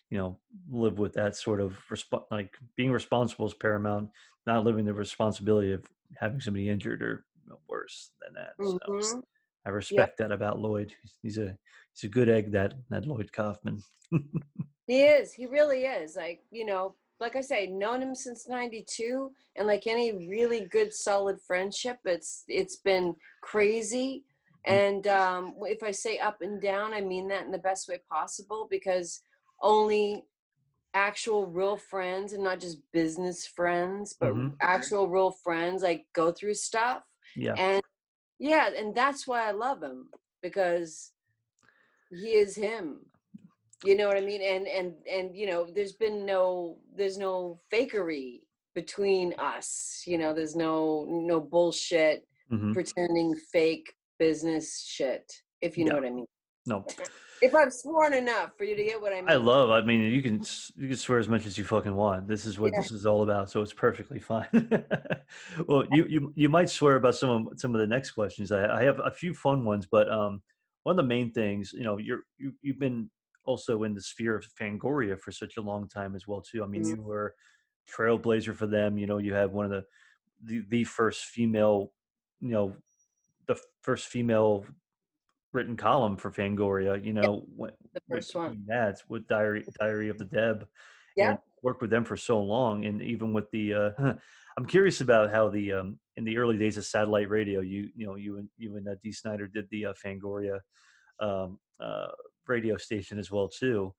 [0.08, 0.38] you know,
[0.70, 4.08] live with that sort of resp- like being responsible is paramount.
[4.46, 5.84] Not living the responsibility of
[6.16, 7.26] having somebody injured or
[7.68, 8.54] worse than that.
[8.64, 9.22] So Mhm.
[9.68, 10.94] I respect that about Lloyd.
[11.22, 11.56] He's- a
[11.92, 12.52] he's a good egg.
[12.52, 13.82] That that Lloyd Kaufman.
[14.86, 15.34] He is.
[15.34, 16.16] He really is.
[16.16, 20.94] Like, you know, like I say, known him since 92 and like any really good
[20.94, 24.24] solid friendship, it's it's been crazy.
[24.64, 27.98] And um if I say up and down, I mean that in the best way
[28.10, 29.20] possible because
[29.60, 30.24] only
[30.94, 34.54] actual real friends and not just business friends, but Mhm.
[34.62, 37.02] actual real friends like go through stuff.
[37.36, 37.52] Yeah.
[37.58, 37.82] And
[38.38, 40.08] yeah, and that's why I love him
[40.42, 41.12] because
[42.10, 43.00] he is him.
[43.84, 44.42] You know what I mean?
[44.42, 48.40] And and and you know, there's been no there's no fakery
[48.74, 50.02] between us.
[50.06, 52.72] You know, there's no no bullshit, Mhm.
[52.72, 55.32] pretending fake business shit.
[55.60, 56.26] If you know what I mean.
[56.66, 56.84] No,
[57.40, 59.28] If I've sworn enough for you to get what I mean.
[59.28, 59.70] I love.
[59.70, 60.42] I mean, you can
[60.76, 62.26] you can swear as much as you fucking want.
[62.26, 62.80] This is what Yeah.
[62.80, 64.48] this is all about, so it's perfectly fine.
[65.66, 68.50] well, you you you might swear about some of some of the next questions.
[68.52, 70.42] I, I have a few fun ones, but um,
[70.82, 73.10] one of the main things, you know, you're you you've been
[73.44, 76.62] also in the sphere of Fangoria for such a long time as well too.
[76.64, 76.96] I mean, Mhm.
[76.96, 77.34] you were
[77.90, 78.98] trailblazer for them.
[78.98, 79.84] You know, you had one of the
[80.42, 81.92] the, the first female,
[82.40, 82.76] you know,
[83.46, 84.64] the first female
[85.52, 87.02] written column for Fangoria.
[87.02, 88.64] You know, when, the with first one.
[88.66, 90.66] Nats with Diary Diary of the Deb.
[91.16, 91.36] Yeah.
[91.62, 93.90] Worked with them for so long, and even with the, uh,
[94.56, 98.06] I'm curious about how the um, in the early days of satellite radio, you you
[98.06, 100.60] know you and you and uh, Dee Snider did the uh, Fangoria
[101.20, 102.08] um, uh,
[102.46, 103.92] radio station as well too.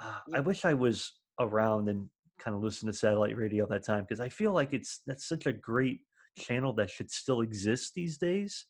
[0.00, 3.84] Uh, I wish I was around and kind of listened to satellite radio at that
[3.84, 6.00] time because I feel like it's that's such a great
[6.36, 8.66] channel that should still exist these days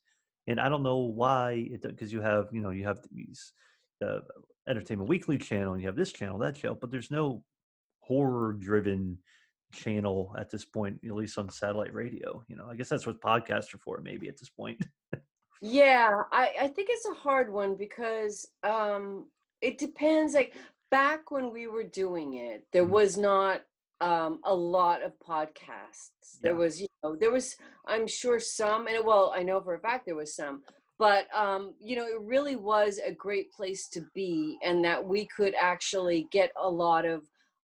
[0.47, 3.53] and I don't know why it because you have you know you have these
[4.05, 4.21] uh,
[4.69, 7.43] Entertainment Weekly channel and you have this channel that channel, but there's no
[8.01, 9.19] horror driven
[9.73, 12.45] channel at this point, at least on satellite radio.
[12.49, 14.85] You know, I guess that's what podcasts are for, maybe at this point.
[15.61, 19.27] Yeah, I, I think it's a hard one because um
[19.61, 20.55] it depends like
[20.91, 22.91] back when we were doing it, there Mhm.
[22.91, 23.63] was not
[24.05, 26.41] um a lot of podcasts.
[26.43, 29.81] There was, you know, there was I'm sure some and well, I know for a
[29.81, 30.63] fact there was some,
[30.99, 35.27] but um you know, it really was a great place to be and that we
[35.37, 37.23] could actually get a lot of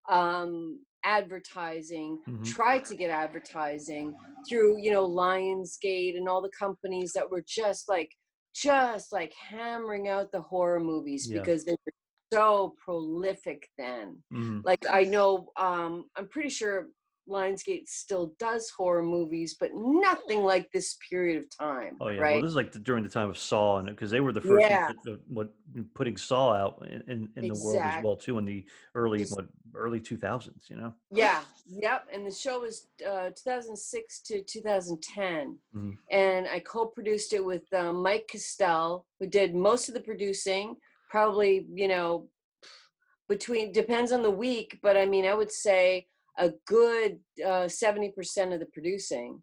[0.09, 2.45] um advertising Mhm.
[2.45, 4.15] tried to get advertising
[4.47, 8.11] through you know lionsgate and all the companies that were just like
[8.55, 11.39] just like hammering out the horror movies Yeah.
[11.39, 11.93] because they were
[12.33, 14.63] so prolific then Mhm.
[14.65, 16.89] like i know um i'm pretty sure
[17.29, 22.33] lionsgate still does horror movies but nothing like this period of time Oh yeah, right
[22.37, 24.41] well, this is like the, during the time of Saw, and because they were the
[24.41, 24.89] first Yeah.
[24.89, 25.53] that- that- what
[25.95, 28.65] putting Saw out in, in, in the world as well too in the
[28.97, 30.69] early Just- what early two thousands.
[30.69, 30.93] You know.
[31.13, 32.09] Yeah, yep.
[32.13, 35.57] And the show was uh, 2006 to 2010.
[35.77, 35.97] Mhm.
[36.11, 40.75] And I co produced it with uh, Mike Castell, who did most of the producing,
[41.11, 42.29] probably, you know,
[43.29, 46.07] between, depends on the week, but I mean, I would say
[46.39, 49.43] a good uh, 70% of the producing.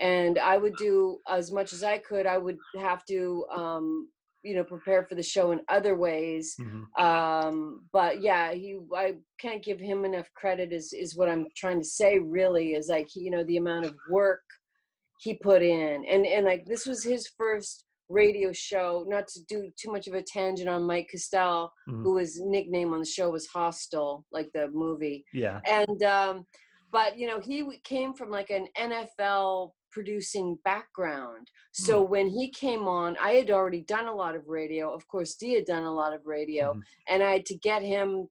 [0.00, 2.24] And I would do as much as I could.
[2.26, 4.08] I would have to, um,
[4.44, 6.84] you know, prepare for the show in other ways Mhm.
[7.02, 11.80] um but yeah he i can't give him enough credit is is what i'm trying
[11.80, 14.42] to say really is like you know the amount of work
[15.20, 19.70] he put in and and like this was his first radio show not to do
[19.76, 22.02] too much of a tangent on mike castell Mhm.
[22.02, 25.60] who his nickname on the show was hostel like the movie Yeah.
[25.66, 26.46] and um
[26.90, 32.86] but you know he came from like an nfl producing background so when he came
[32.88, 35.92] on i had already done a lot of radio of course dee had done a
[35.92, 36.82] lot of radio Mhm.
[37.08, 38.28] and i had to get him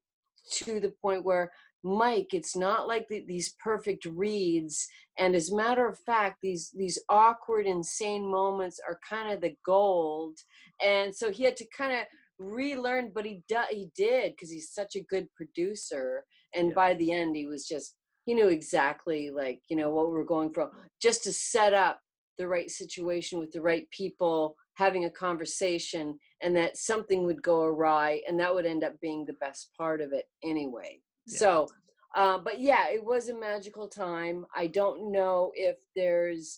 [0.51, 1.51] to the point where
[1.84, 4.88] mike it's not like the, these perfect reads
[5.19, 9.55] and as a matter of fact these these awkward insane moments are kind of the
[9.65, 10.38] gold
[10.84, 12.05] and so he had to kind of
[12.39, 16.23] relearn but he do, he did because he's such a good producer
[16.53, 16.73] and Yeah.
[16.75, 20.25] by the end he was just he knew exactly like you know what we were
[20.25, 20.71] going for
[21.01, 21.99] just to set up
[22.38, 27.63] the right situation with the right people having a conversation and that something would go
[27.63, 31.38] awry and that would end up being the best part of it anyway Yeah.
[31.39, 31.67] so
[32.15, 36.57] uh, but yeah it was a magical time i don't know if there's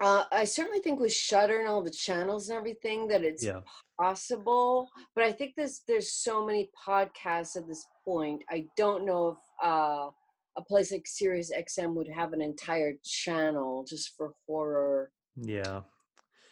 [0.00, 3.60] uh, i certainly think with Shudder and all the channels and everything that it's Yeah.
[4.00, 9.28] possible but i think there's there's so many podcasts at this point i don't know
[9.28, 10.08] if uh
[10.54, 15.10] a place like Sirius XM would have an entire channel just for horror.
[15.34, 15.80] Yeah.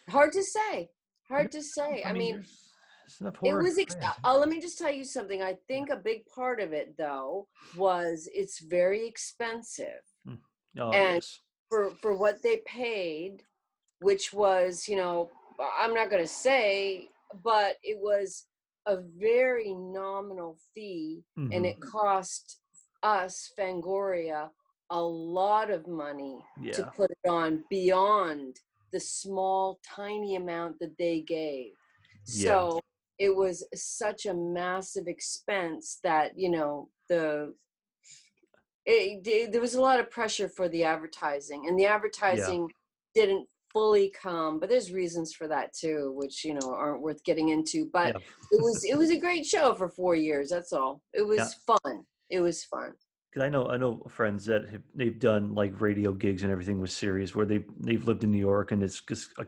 [0.09, 0.89] Hard to say.
[1.29, 2.01] Hard to say.
[2.03, 2.70] I, mean, there's-
[3.19, 3.77] enough it was.
[3.77, 5.41] Ex- uh, let me just tell you something.
[5.41, 10.01] I think a big part of it, though, was it's very expensive
[10.79, 11.39] Oh, and- yes.
[11.69, 13.43] for for what they paid,
[13.99, 15.29] which was, you know,
[15.79, 17.09] I'm not going to say,
[17.43, 18.45] but it was
[18.87, 21.65] a very nominal fee and Mhm.
[21.65, 22.61] it cost
[23.03, 24.49] us fangoria
[24.89, 26.43] a lot of money
[26.73, 28.59] to put it on beyond
[28.91, 31.73] the small tiny amount that they gave
[32.27, 32.43] Yeah.
[32.49, 32.81] so
[33.21, 37.53] it was such a massive expense that you know the
[38.85, 42.67] it, it- there was a lot of pressure for the advertising and the advertising
[43.13, 47.49] didn't fully come but there's reasons for that too which you know aren't worth getting
[47.49, 48.21] into but Yeah.
[48.55, 51.75] it was it was a great show for four years that's all it was Yeah.
[51.77, 52.91] fun it was fun
[53.29, 56.81] because I know I know friends that have, they've done like radio gigs and everything
[56.81, 59.45] with Sirius, where they they've lived in New York, and it's just a,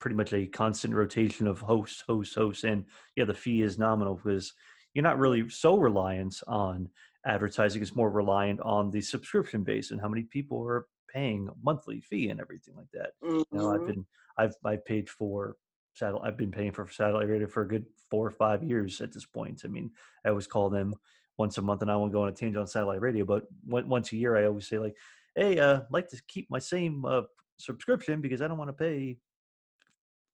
[0.00, 2.84] pretty much a constant rotation of hosts, hosts, hosts, and
[3.16, 4.52] yeah, the fee is nominal because
[4.94, 6.88] you're not really so reliant on
[7.26, 12.00] advertising; it's more reliant on the subscription base and how many people are paying monthly
[12.00, 13.10] fee and everything like that.
[13.22, 14.06] You know, I've been
[14.38, 15.56] I've I paid for
[15.94, 16.26] satellite.
[16.26, 19.26] I've been paying for satellite radio for a good four or five years at this
[19.26, 19.62] point.
[19.64, 19.90] I mean,
[20.24, 20.94] I always call them
[21.36, 24.12] once a month, and I won't go on a tangent on satellite radio, but once
[24.12, 24.96] a year, I always say like,
[25.36, 27.22] "Hey, uh, I'd like to keep my same uh,
[27.58, 29.18] subscription because I don't want to pay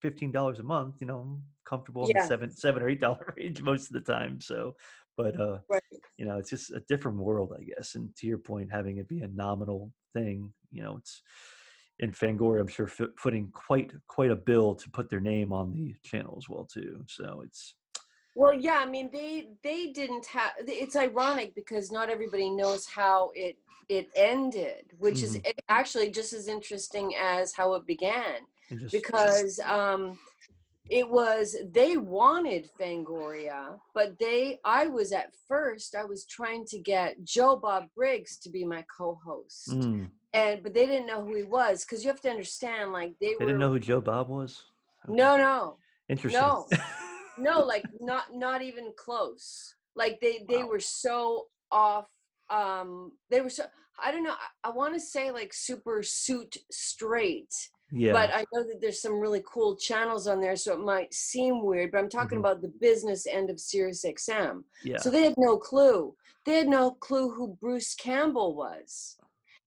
[0.01, 0.95] fifteen dollars a month.
[0.99, 4.11] You know, I'm comfortable in the seven seven or eight dollar range most of the
[4.13, 4.39] time.
[4.41, 4.75] So,
[5.15, 5.81] but uh, Right.
[6.17, 7.95] you know, it's just a different world, I guess.
[7.95, 11.21] And to your point, having it be a nominal thing, you know, it's
[11.99, 15.73] in Fangoria, I'm sure f- footing quite quite a bill to put their name on
[15.73, 17.03] the channel as well too.
[17.07, 17.73] So it's
[18.35, 20.51] Well, yeah, I mean they they didn't have.
[20.59, 23.57] It's ironic because not everybody knows how it
[23.89, 25.47] it ended, which is Mhm.
[25.47, 28.45] a- actually just as interesting as how it began.
[28.75, 30.17] Just Because um,
[30.89, 36.79] it was they wanted Fangoria, but they I was at first I was trying to
[36.79, 40.09] get Joe Bob Briggs to be my co-host, Mm.
[40.33, 43.27] and but they didn't know who he was because you have to understand like they,
[43.27, 44.63] they were didn't know who Joe Bob was.
[45.09, 45.17] Okay.
[45.17, 45.77] no no
[46.09, 46.41] interesting.
[46.41, 46.67] no.
[47.37, 50.69] no like not not even close like they they Wow.
[50.69, 52.07] were so off
[52.49, 53.63] um they were so
[54.03, 54.31] i don't know
[54.63, 57.53] i, I want to say like super suit straight
[57.91, 61.13] yeah, but i know that there's some really cool channels on there so it might
[61.13, 62.41] seem weird but i'm talking Mhm.
[62.41, 66.15] about the business end of sirius xm yeah, so they had no clue
[66.45, 69.17] they had no clue who bruce campbell was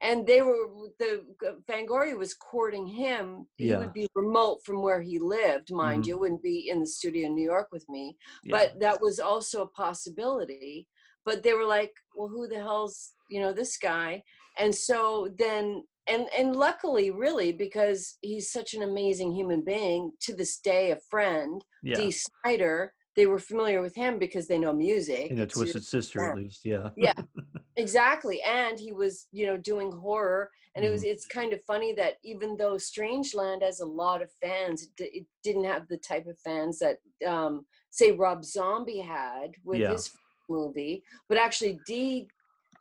[0.03, 0.57] and they were
[0.99, 1.25] the
[1.68, 3.47] Fangoria was courting him.
[3.59, 3.77] He Yeah.
[3.81, 6.07] would be remote from where he lived, mind Mhm.
[6.07, 8.57] you, wouldn't be in the studio in New York with me yeah.
[8.57, 10.89] but that was also a possibility
[11.27, 14.23] but they were like well who the hell's you know this guy
[14.59, 20.35] and so then and and luckily really because he's such an amazing human being to
[20.35, 21.97] this day a friend yeah.
[21.97, 25.85] dee snider they were familiar with him because they know music You know, It's- Twisted
[25.85, 26.65] Sister at least.
[26.65, 26.91] Yeah.
[26.97, 27.13] Yeah.
[27.77, 31.11] exactly and he was you know doing horror and it was Mm-hmm.
[31.13, 35.27] it's kind of funny that even though strangeland has a lot of fans it, it
[35.43, 39.93] didn't have the type of fans that um say rob zombie had with Yeah.
[39.93, 40.11] his
[40.49, 42.29] movie but actually d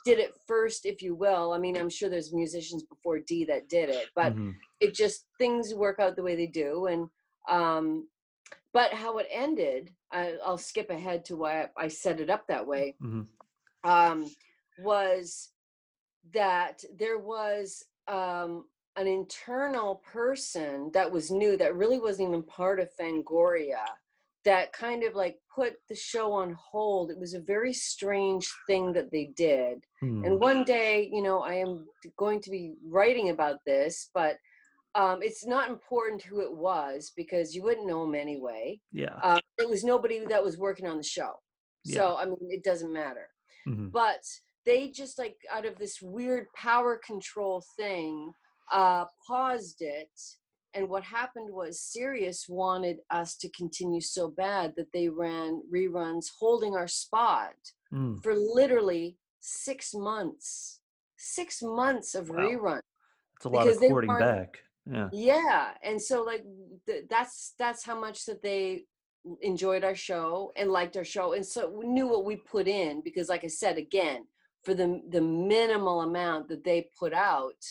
[0.09, 3.69] did it first if you will i mean i'm sure there's musicians before d that
[3.69, 4.55] did it but Mhm.
[4.79, 7.09] it just things work out the way they do and
[7.49, 8.07] um
[8.73, 12.47] but how it ended I, i'll skip ahead to why I, I set it up
[12.47, 13.27] that way Mhm.
[13.83, 14.25] um,
[14.79, 15.49] was
[16.33, 22.79] that there was um, an internal person that was new that really wasn't even part
[22.79, 23.85] of Fangoria
[24.45, 27.11] that kind of like put the show on hold.
[27.11, 29.75] It was a very strange thing that they did.
[29.99, 30.23] Hmm.
[30.25, 31.85] And one day, you know, I am
[32.17, 34.37] going to be writing about this, but
[34.95, 38.79] um, it's not important who it was because you wouldn't know him anyway.
[38.91, 39.15] Yeah.
[39.21, 41.31] Uh, it was nobody that was working on the show.
[41.85, 43.27] So, I mean, it doesn't matter
[43.67, 43.91] Mhm.
[43.91, 44.23] but
[44.65, 48.31] they just like out of this weird power control thing
[48.71, 50.11] uh paused it
[50.73, 56.27] and what happened was Sirius wanted us to continue so bad that they ran reruns
[56.39, 57.55] holding our spot
[57.91, 58.21] Mm.
[58.21, 60.79] for literally six months
[61.17, 62.35] six months of Wow.
[62.37, 62.81] rerun
[63.35, 64.59] It's a lot of courting back.
[64.85, 65.09] Yeah.
[65.11, 66.43] yeah and so like
[66.85, 68.85] th- that's that's how much that they
[69.41, 73.01] enjoyed our show and liked our show and so we knew what we put in
[73.03, 74.25] because like i said again
[74.63, 77.61] for the the minimal amount that they put out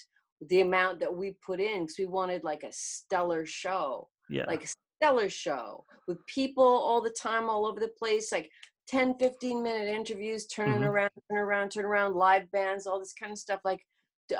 [0.49, 4.45] the amount that we put in because we wanted like a stellar show Yeah.
[4.47, 4.69] like a
[5.03, 8.51] stellar show with people all the time all over the place like
[8.87, 10.87] 10 15 minute interviews turning Mhm.
[10.89, 13.85] around turn around turn around live bands all this kind of stuff like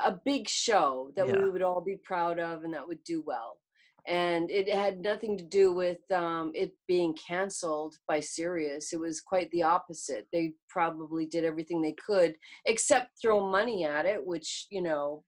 [0.03, 1.37] a big show that Yeah.
[1.41, 3.59] we would all be proud of and that would do well
[4.05, 8.91] and it had nothing to do with um, it being canceled by Sirius.
[8.93, 10.25] It was quite the opposite.
[10.31, 12.35] They probably did everything they could,
[12.65, 15.23] except throw money at it, which you know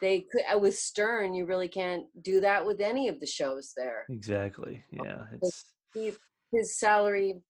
[0.00, 0.42] they could.
[0.52, 4.06] uh, With Stern, you really can't do that with any of the shows there.
[4.10, 4.84] exactly.
[4.98, 5.22] Oh, Yeah.
[5.40, 5.64] It's
[5.94, 6.12] He,
[6.52, 7.40] his salary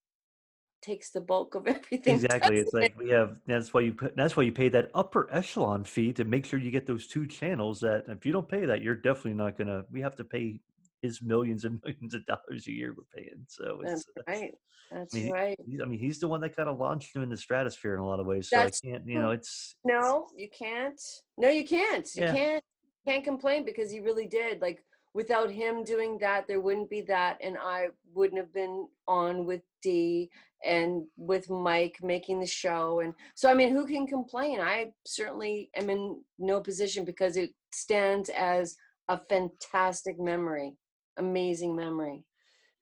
[0.83, 2.15] takes the bulk of everything.
[2.15, 2.59] exactly.
[2.59, 2.81] It's it?
[2.81, 3.37] like we have.
[3.47, 4.17] That's why you put.
[4.17, 7.27] That's why you pay that upper echelon fee to make sure you get those two
[7.27, 7.81] channels.
[7.81, 9.85] That if you don't pay that, you're definitely not gonna.
[9.91, 10.61] We have to pay
[11.03, 13.45] his millions and millions of dollars a year we're paying.
[13.49, 14.05] So it's.
[14.17, 14.55] That's uh, right.
[14.91, 15.59] That's I mean, right.
[15.83, 18.07] I mean, he's the one that kind of launched him in the stratosphere in a
[18.07, 18.51] lot of ways.
[18.51, 19.07] So That's I can't.
[19.07, 19.75] You know, it's.
[19.85, 21.01] No, you can't.
[21.39, 22.09] No, you can't.
[22.15, 22.35] You Yeah.
[22.35, 22.65] can't.
[23.07, 24.61] Can't complain because he really did.
[24.63, 24.85] Like
[25.15, 29.63] without him doing that, there wouldn't be that, and I wouldn't have been on with
[29.83, 30.31] D
[30.65, 33.01] and with Mike making the show.
[33.01, 34.61] And so, I mean, who can complain?
[34.61, 38.77] I certainly am in no position because it stands as
[39.09, 40.77] a fantastic memory,
[41.17, 42.25] amazing memory.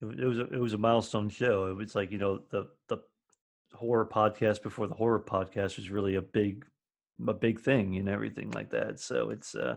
[0.00, 1.66] It was a, it was a milestone show.
[1.66, 2.98] It was like you know the the
[3.72, 6.64] horror podcast before the horror podcast was really a big
[7.28, 8.98] a big thing and everything like that.
[9.00, 9.76] So it's uh,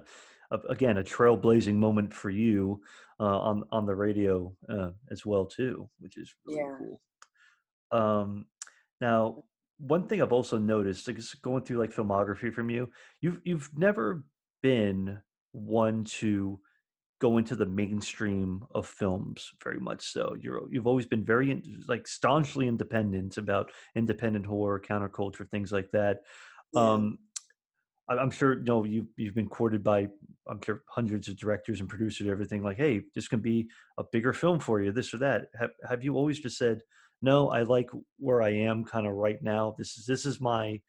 [0.51, 2.81] a, again a trailblazing moment for you
[3.19, 6.77] uh, on on the radio uh, as well too, which is really Yeah.
[6.77, 7.01] cool.
[7.91, 8.45] Um,
[9.01, 9.43] now,
[9.77, 12.89] one thing I've also noticed, like going through like filmography from you,
[13.21, 14.23] you've you've never
[14.61, 15.19] been
[15.51, 16.59] one to
[17.23, 20.01] go into the mainstream of films very much.
[20.11, 25.71] So you're you've always been very in, like staunchly independent about independent horror, counterculture, things
[25.71, 26.15] like that.
[26.75, 27.17] Um,
[28.09, 30.09] I- I'm sure you know you you've been courted by
[30.49, 34.03] I'm sure hundreds of directors and producers, and everything like, hey, this can be a
[34.11, 35.39] bigger film for you, this or that.
[35.57, 36.81] Have have you always just said,
[37.21, 39.75] no, I like where I am kind of right now.
[39.77, 40.81] This is this is my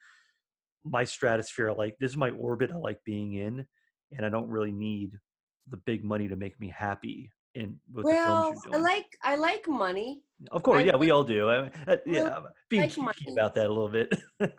[0.97, 1.71] my stratosphere.
[1.71, 3.55] I like this is my orbit I like being in,
[4.15, 5.13] and I don't really need
[5.71, 10.23] the big money to make me happy in with well, I like I like money.
[10.51, 11.49] of course, I yeah, we all do.
[11.49, 11.57] I,
[11.87, 13.33] uh, yeah, really I'm being like cheeky money.
[13.33, 14.13] about that a little bit.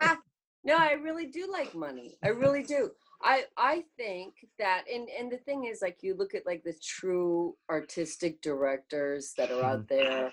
[0.64, 2.18] No, I really do like money.
[2.24, 2.90] I really do.
[3.22, 6.74] I I think that and and the thing is like you look at like the
[6.82, 9.64] true artistic directors that are Mm-hmm.
[9.82, 10.32] out there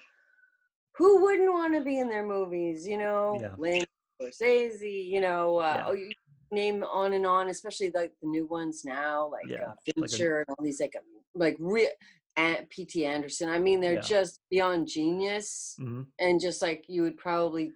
[0.97, 3.37] who wouldn't want to be in their movies, you know?
[3.39, 3.53] Yeah.
[3.57, 3.85] Lynch,
[4.19, 5.85] Scorsese, you know, uh, Yeah.
[5.87, 6.09] oh, you
[6.53, 10.37] name on and on, especially like the new ones now, like Yeah, uh, like a-
[10.39, 11.03] and all these like um,
[11.35, 11.89] like real
[12.35, 13.05] and P.T.
[13.05, 13.49] Anderson.
[13.49, 14.01] I mean, they're Yeah.
[14.01, 16.07] just beyond genius Mhm.
[16.19, 17.73] and just like you would probably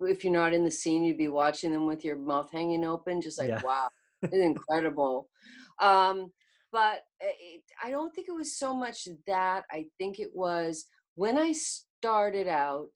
[0.00, 3.20] if you're not in the scene you'd be watching them with your mouth hanging open
[3.22, 3.62] just like Yeah.
[3.64, 3.88] wow
[4.22, 5.30] it's incredible
[5.80, 6.30] um
[6.70, 11.38] but it, i don't think it was so much that i think it was when
[11.38, 12.92] i started out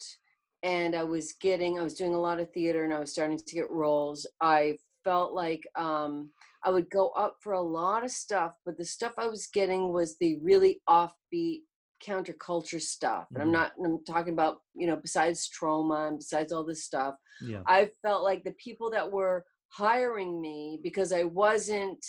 [0.63, 3.39] and i was getting i was doing a lot of theater and i was starting
[3.39, 6.31] to get roles i felt like um
[6.65, 9.93] i would go up for a lot of stuff but the stuff i was getting
[9.93, 11.61] was the really offbeat
[12.07, 13.53] counterculture stuff and i'm Mhm.
[13.53, 17.63] not i'm talking about you know besides Troma and besides all this stuff Yeah.
[17.67, 22.05] i felt like the people that were hiring me because i wasn't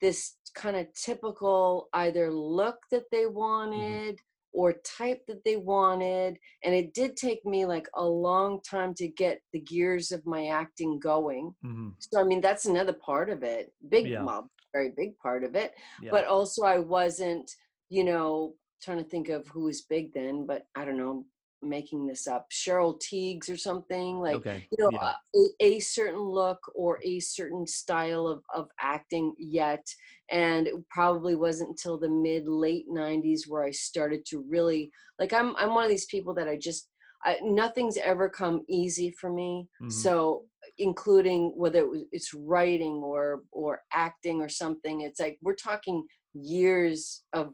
[0.00, 4.18] this kind of typical either look that they wanted
[4.54, 9.08] or type that they wanted and it did take me like a long time to
[9.08, 13.42] get the gears of my acting going hmm so i mean that's another part of
[13.42, 14.22] it big Yeah.
[14.24, 16.10] well, very big part of it Yeah.
[16.10, 17.50] but also I wasn't,
[17.90, 21.24] you know, trying to think of who was big then, but I don't know,
[21.66, 24.66] making this up, Cheryl Tiegs or something like, okay.
[24.70, 25.12] you know, yeah.
[25.34, 29.86] a, a certain look or a certain style of, of acting yet.
[30.30, 35.32] And it probably wasn't until the mid late 90s where I started to really like
[35.32, 36.88] I'm I'm one of these people that I just
[37.24, 39.68] I, nothing's ever come easy for me.
[39.82, 39.92] Mhm.
[39.92, 40.44] So
[40.78, 46.04] including whether it was, it's writing or or acting or something, it's like we're talking
[46.34, 47.52] years of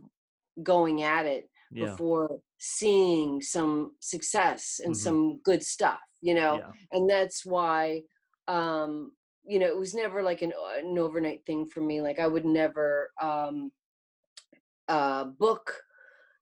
[0.62, 1.86] going at it yeah.
[1.86, 4.98] before seeing some success and Mhm.
[4.98, 6.72] some good stuff, you know yeah.
[6.92, 8.02] and that's why
[8.48, 9.12] um
[9.44, 12.26] you know it was never like an, uh, an overnight thing for me like i
[12.26, 13.70] would never um
[14.88, 15.72] uh book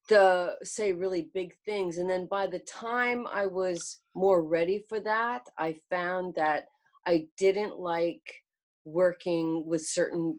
[0.08, 5.00] the say really big things and then by the time i was more ready for
[5.00, 6.66] that i found that
[7.06, 8.42] i didn't like
[8.84, 10.38] working with certain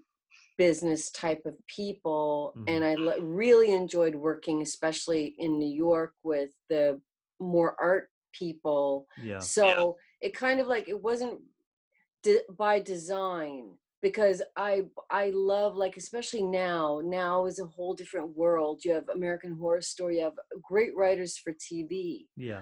[0.60, 3.10] business type of people and mm-hmm.
[3.10, 7.00] i really enjoyed working especially in new york with the
[7.40, 9.40] more art people Yeah.
[9.40, 11.40] so it kind of like it wasn't
[12.24, 18.36] de- by design because I I love like especially now now is a whole different
[18.36, 18.82] world.
[18.84, 20.18] You have American Horror Story.
[20.18, 22.28] You have great writers for TV.
[22.38, 22.62] Yeah.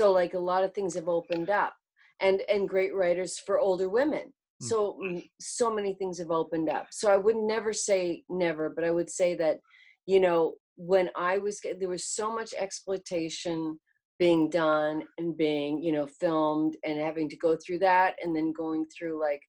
[0.00, 1.74] So like a lot of things have opened up,
[2.20, 4.32] and and great writers for older women.
[4.62, 4.68] Mm.
[4.68, 4.98] So
[5.40, 6.88] so many things have opened up.
[6.90, 9.58] So I would never say never, but I would say that
[10.06, 13.78] you know when I was there was so much exploitation
[14.18, 18.52] being done and being you know filmed and having to go through that and then
[18.52, 19.42] going through like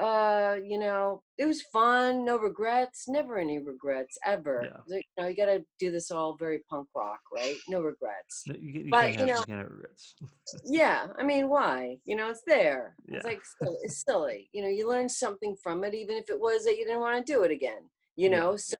[0.00, 4.96] uh you know it was fun no regrets never any regrets ever Yeah.
[4.96, 8.54] You know you got to do this all very punk rock right no regrets You,
[8.84, 10.14] you But, you know- you can't have regrets.
[10.64, 13.30] yeah i mean why you know it's there it's Yeah.
[13.32, 13.42] like
[13.84, 16.86] it's silly you know you learn something from it even if it was that you
[16.86, 17.82] didn't want to do it again
[18.16, 18.38] you Yeah.
[18.40, 18.76] know so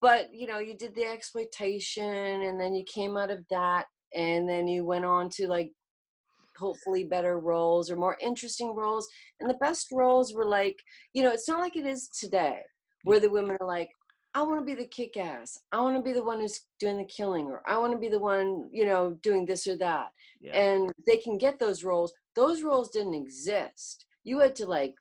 [0.00, 4.48] but you know you did the exploitation and then you came out of that and
[4.48, 5.70] then you went on to like
[6.60, 9.08] hopefully better roles or more interesting roles
[9.40, 10.78] and the best roles were like
[11.14, 12.58] you know it's not like it is today
[13.04, 13.90] where the women are like
[14.34, 15.58] I want to be the kick ass.
[15.72, 18.08] I want to be the one who's doing the killing, or I want to be
[18.08, 20.10] the one, you know, doing this or that.
[20.40, 20.56] Yeah.
[20.56, 22.12] And they can get those roles.
[22.36, 24.06] Those roles didn't exist.
[24.22, 24.94] You had to like,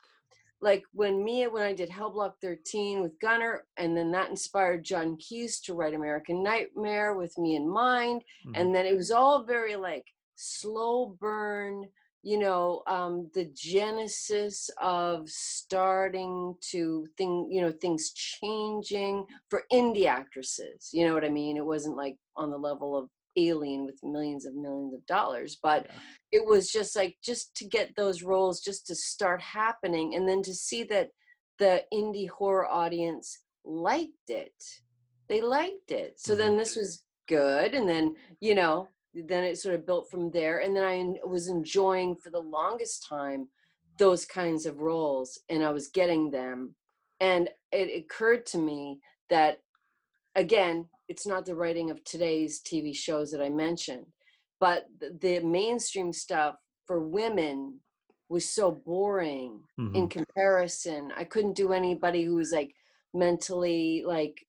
[0.62, 5.16] like when Mia, when I did Hellblock 13 with Gunnar, and then that inspired Jon
[5.18, 8.24] Keeyes to write American Nightmare with me in mind.
[8.47, 8.60] Mhm.
[8.60, 10.05] And then it was all very like
[10.39, 11.85] slow burn,
[12.21, 20.05] you know um the genesis of starting to thing you know things changing for indie
[20.05, 21.55] actresses you know what i mean?
[21.55, 25.85] It wasn't like on the level of alien with millions of millions of dollars but
[25.85, 26.39] Yeah.
[26.39, 30.41] it was just like just to get those roles just to start happening and then
[30.43, 31.11] to see that
[31.57, 34.53] the indie horror audience liked it.
[35.27, 36.19] They liked it.
[36.19, 38.87] So then this was good and then you know
[39.28, 43.05] then it sort of built from there and then i was enjoying for the longest
[43.07, 43.47] time
[43.97, 46.74] those kinds of roles and i was getting them
[47.20, 48.99] and it occurred to me
[49.30, 49.59] that
[50.36, 54.05] again it's not the writing of today's tv shows that i mentioned
[54.59, 54.88] but
[55.22, 56.55] the, mainstream stuff
[56.86, 57.80] for women
[58.30, 60.11] was so boring in Mhm.
[60.11, 62.74] comparison i couldn't do anybody who was like
[63.13, 64.45] mentally like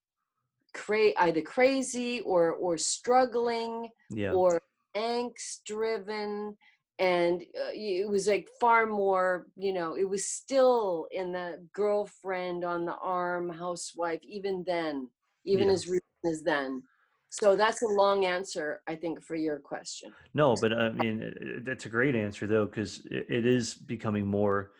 [0.73, 4.31] cra- either crazy or or struggling yeah.
[4.31, 4.61] or
[4.95, 6.55] angst driven
[6.99, 12.63] and uh, it was like far more you know it was still in the girlfriend
[12.63, 15.07] on the arm housewife even then
[15.45, 15.73] even Yeah.
[15.73, 16.83] as recent as then
[17.29, 21.85] so that's a long answer i think for your question No, but I mean, that's
[21.85, 24.71] a great answer though, because it is becoming more,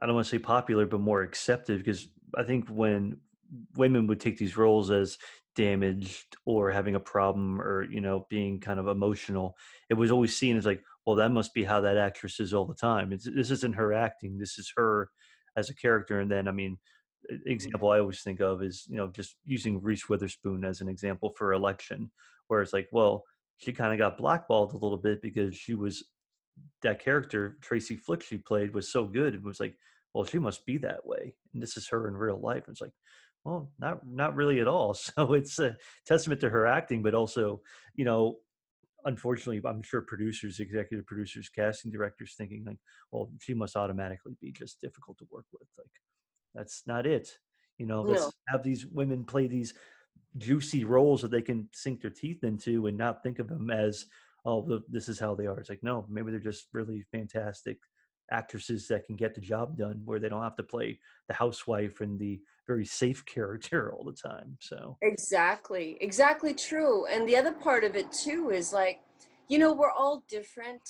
[0.00, 1.78] I don't want to say popular, but more accepted.
[1.78, 3.18] Because I think when
[3.76, 5.18] women would take these roles as
[5.54, 9.56] damaged or having a problem or, you know, being kind of emotional,
[9.88, 12.64] it was always seen as like, well, that must be how that actress is all
[12.64, 13.12] the time.
[13.12, 14.38] It's, this isn't her acting.
[14.38, 15.10] This is her
[15.56, 16.20] as a character.
[16.20, 16.78] And then, I mean,
[17.30, 17.50] e- mm-hmm.
[17.50, 21.32] example I always think of is, you know, just using Reese Witherspoon as an example
[21.36, 22.10] for election,
[22.48, 23.24] where it's like, well,
[23.58, 26.04] she kind of got blackballed a little bit because she was
[26.82, 29.34] that character Tracy Flick she played was so good.
[29.34, 29.76] It was like,
[30.12, 32.64] well, she must be that way, and this is her in real life.
[32.66, 32.92] and It's like,
[33.44, 34.94] well, not not really at all.
[35.16, 35.76] So it's a
[36.06, 37.60] testament to her acting, but also,
[37.94, 38.38] you know,
[39.04, 42.78] unfortunately, I'm sure producers, executive producers, casting directors thinking like,
[43.10, 45.68] well, she must automatically be just difficult to work with.
[45.78, 45.90] Like,
[46.54, 47.28] that's not it.
[47.78, 49.74] You know, let's have these women play these
[50.38, 54.06] juicy roles that they can sink their teeth into and not think of them as
[54.44, 57.78] oh this is how they are it's like no maybe they're just really fantastic
[58.30, 60.98] actresses that can get the job done where they don't have to play
[61.28, 64.96] the housewife and the very safe character all the time so.
[65.02, 69.00] Exactly exactly true and the other part of it too is like
[69.48, 70.80] you know we're all different.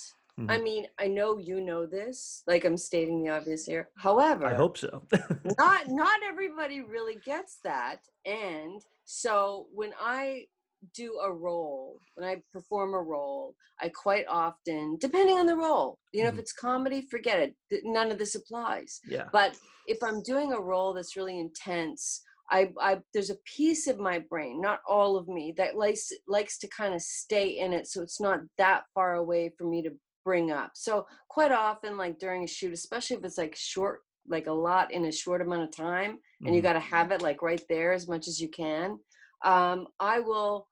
[0.48, 0.62] I Mhm.
[0.64, 4.76] mean i know you know this like i'm stating the obvious here however i hope
[4.76, 5.02] so.
[5.58, 10.46] not not everybody really gets that and so when i
[10.94, 15.98] do a role when i perform a role i quite often depending on the role
[16.12, 16.34] you know Mhm.
[16.34, 17.54] if it's comedy forget it
[17.84, 19.56] none of this applies yeah but
[19.86, 24.18] if i'm doing a role that's really intense I, I there's a piece of my
[24.18, 28.02] brain not all of me that likes likes to kind of stay in it so
[28.02, 29.90] it's not that far away for me to
[30.24, 34.46] bring up so quite often like during a shoot especially if it's like short like
[34.46, 36.64] a lot in a short amount of time and you Mhm.
[36.64, 38.98] got to have it like right there as much as you can
[39.44, 40.66] um, i will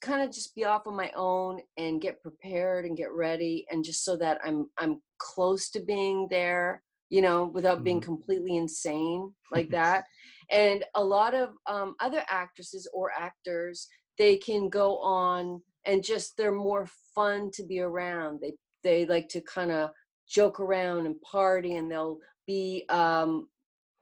[0.00, 3.84] kind of just be off on my own and get prepared and get ready and
[3.84, 8.04] just so that i'm i'm close to being there you know without being Mhm.
[8.04, 10.04] completely insane like that.
[10.50, 13.86] And a lot of um, other actresses or actors
[14.18, 18.40] they can go on and just they're more fun to be around.
[18.40, 18.52] They
[18.82, 19.90] they like to kind of
[20.28, 23.48] joke around and party and they'll be um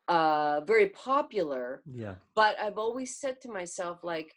[0.08, 1.82] uh very popular.
[1.86, 2.14] Yeah.
[2.34, 4.32] But i've always said to myself like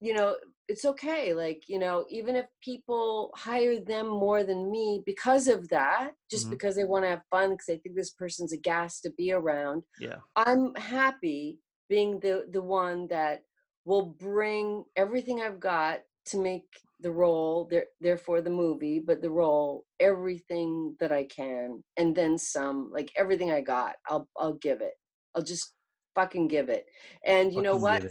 [0.00, 0.36] you know
[0.68, 5.68] it's okay like you know even if people hire them more than me because of
[5.68, 6.50] that just Mhm.
[6.50, 9.32] because they want to have fun because they think this person's a gas to be
[9.32, 11.58] around yeah i'm happy
[11.88, 13.42] being the the one that
[13.84, 16.64] will bring everything i've got to make
[17.00, 22.38] the role there therefore the movie but the role everything that i can and then
[22.38, 24.94] some like everything i got i'll i'll give it
[25.34, 25.74] i'll just
[26.14, 26.86] fucking give it
[27.26, 28.02] and you know what.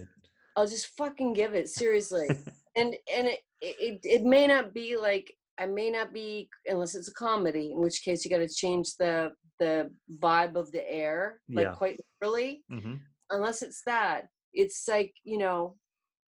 [0.56, 2.28] I'll just fucking give it seriously.
[2.76, 7.10] and and it, it it may not be like I may not be unless it's
[7.10, 11.39] a comedy, in which case you got to change the the vibe of the air,
[11.49, 11.74] like Yeah.
[11.76, 12.64] quite literally.
[12.72, 12.99] Mhm.
[13.30, 15.78] Unless it's that, it's like you know,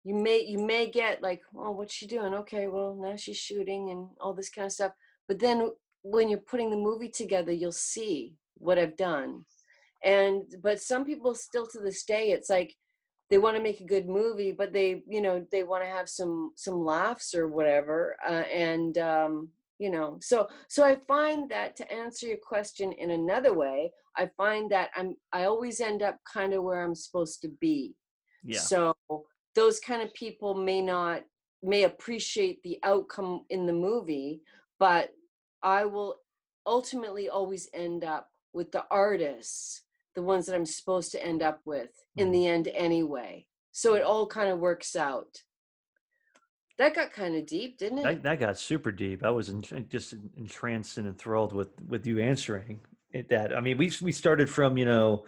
[0.05, 2.35] you may you may get like, oh, what's she doing?
[2.35, 4.93] Okay, well now she's shooting and all this kind of stuff.
[5.29, 5.71] But then
[6.03, 9.45] when you're putting the movie together, you'll see what I've done.
[10.05, 12.75] And but some people still to this day, it's like
[13.33, 16.07] they want to make a good movie but they you know they want to have
[16.07, 21.75] some some laughs or whatever uh, and um you know so so i find that
[21.75, 26.19] to answer your question in another way i find that i'm i always end up
[26.31, 27.95] kind of where i'm supposed to be
[28.45, 28.61] Yeah.
[28.61, 28.95] so
[29.55, 31.23] those kind of people may not
[31.63, 34.43] may appreciate the outcome in the movie
[34.79, 35.09] but
[35.63, 36.17] i will
[36.67, 39.83] ultimately always end up with the artists
[40.15, 42.33] the ones that i'm supposed to end up with in Mhm.
[42.33, 45.43] the end anyway so it all kind of works out
[46.79, 49.25] that got kind of deep didn't it That, that got super deep.
[49.25, 52.81] I was en- just entranced and enthralled with with you answering
[53.13, 53.29] it.
[53.29, 55.25] That I mean, we we started from you know,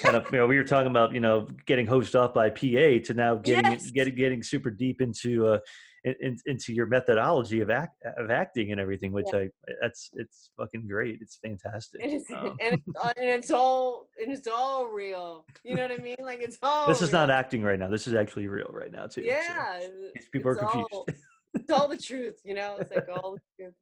[0.00, 3.02] kind of you know, we were talking about you know getting hosed off by PA
[3.06, 3.90] to now getting Yes.
[3.90, 5.58] getting getting super deep into uh
[6.06, 9.48] in, in- into your methodology of act of acting and everything, which I
[9.82, 11.18] that's it's fucking great.
[11.20, 12.00] It's fantastic.
[12.02, 15.44] It is, Um, and, it's, all- and it's all and it's all real.
[15.64, 16.16] You know what I mean?
[16.20, 16.86] Like it's all.
[16.86, 17.88] this is not acting right now.
[17.88, 19.22] This is actually real right now too.
[19.22, 19.80] so Yeah,
[20.14, 20.88] these people are confused.
[20.92, 21.06] all-
[21.54, 22.40] it's all the truth.
[22.44, 23.74] You know, it's like all the truth,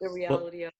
[0.00, 0.72] the reality of.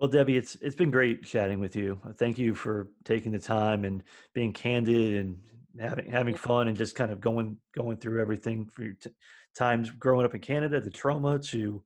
[0.00, 2.00] Well, Debbie, it's it's been great chatting with you.
[2.16, 4.02] Thank you for taking the time and
[4.34, 5.36] being candid and
[5.78, 9.10] having having fun and just kind of going going through everything for your t-
[9.56, 11.82] times growing up in Canada, the Troma to,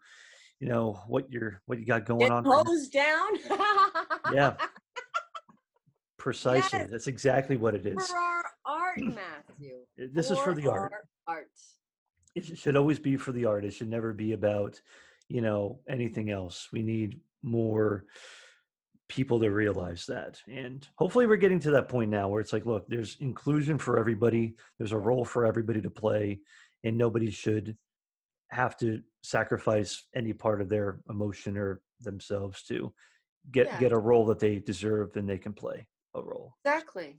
[0.61, 2.45] you know, what you're what you got going Get on.
[2.45, 3.29] for hosed down.
[4.33, 4.55] Yeah.
[6.19, 6.89] Precisely, Yes.
[6.91, 8.09] that's exactly what it is.
[8.09, 9.81] for our art, Matthew.
[9.99, 10.91] This is for the art.
[11.27, 11.49] Art.
[12.35, 13.65] It should always be for the art.
[13.65, 14.81] It should never be about,
[15.29, 16.69] you know, anything else.
[16.73, 18.07] We need more
[19.09, 20.41] people to realize that.
[20.49, 23.99] And hopefully we're getting to that point now where it's like, look, there's inclusion for
[23.99, 24.57] everybody.
[24.79, 26.41] There's a role for everybody to play
[26.85, 27.77] and nobody should
[28.51, 32.93] have to sacrifice any part of their emotion or themselves to
[33.51, 33.81] get Yeah.
[33.81, 36.55] get a role that they deserve then they can play a role.
[36.65, 37.19] Exactly.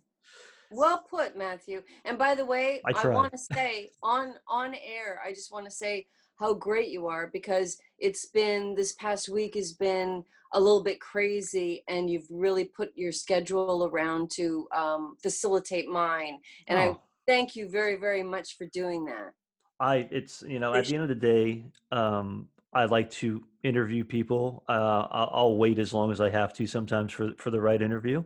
[0.72, 1.84] Well put, Matthew.
[2.06, 5.66] And by the way, I I, want to say on on air, I just want
[5.66, 6.08] to say
[6.38, 10.24] how great you are because it's been this past week has been
[10.56, 16.40] a little bit crazy and you've really put your schedule around to um, facilitate mine.
[16.68, 17.02] And I Oh.
[17.28, 19.34] thank you very, very much for doing that.
[19.80, 24.04] I it's you know at the end of the day, um, I like to interview
[24.04, 24.64] people.
[24.70, 28.24] Uh, I'll, wait as long as I have to sometimes for for the right interview,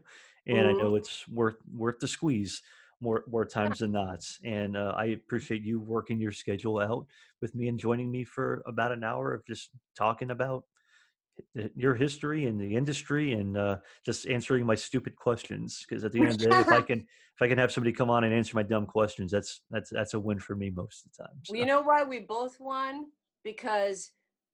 [0.48, 0.80] and I Mhm.
[0.80, 2.62] know it's worth worth the squeeze
[3.02, 4.24] more more times than not.
[4.44, 7.08] And uh, I appreciate you working your schedule out
[7.42, 10.66] with me and joining me for about an hour of just talking about
[11.76, 15.86] your history and the industry and uh, just answering my stupid questions.
[15.88, 17.00] Because at the end of the day, if I can
[17.36, 20.14] if I can have somebody come on and answer my dumb questions, that's that's that's
[20.14, 21.42] a win for me most of the time.
[21.50, 23.06] Well, you know why we both won?
[23.44, 24.12] Because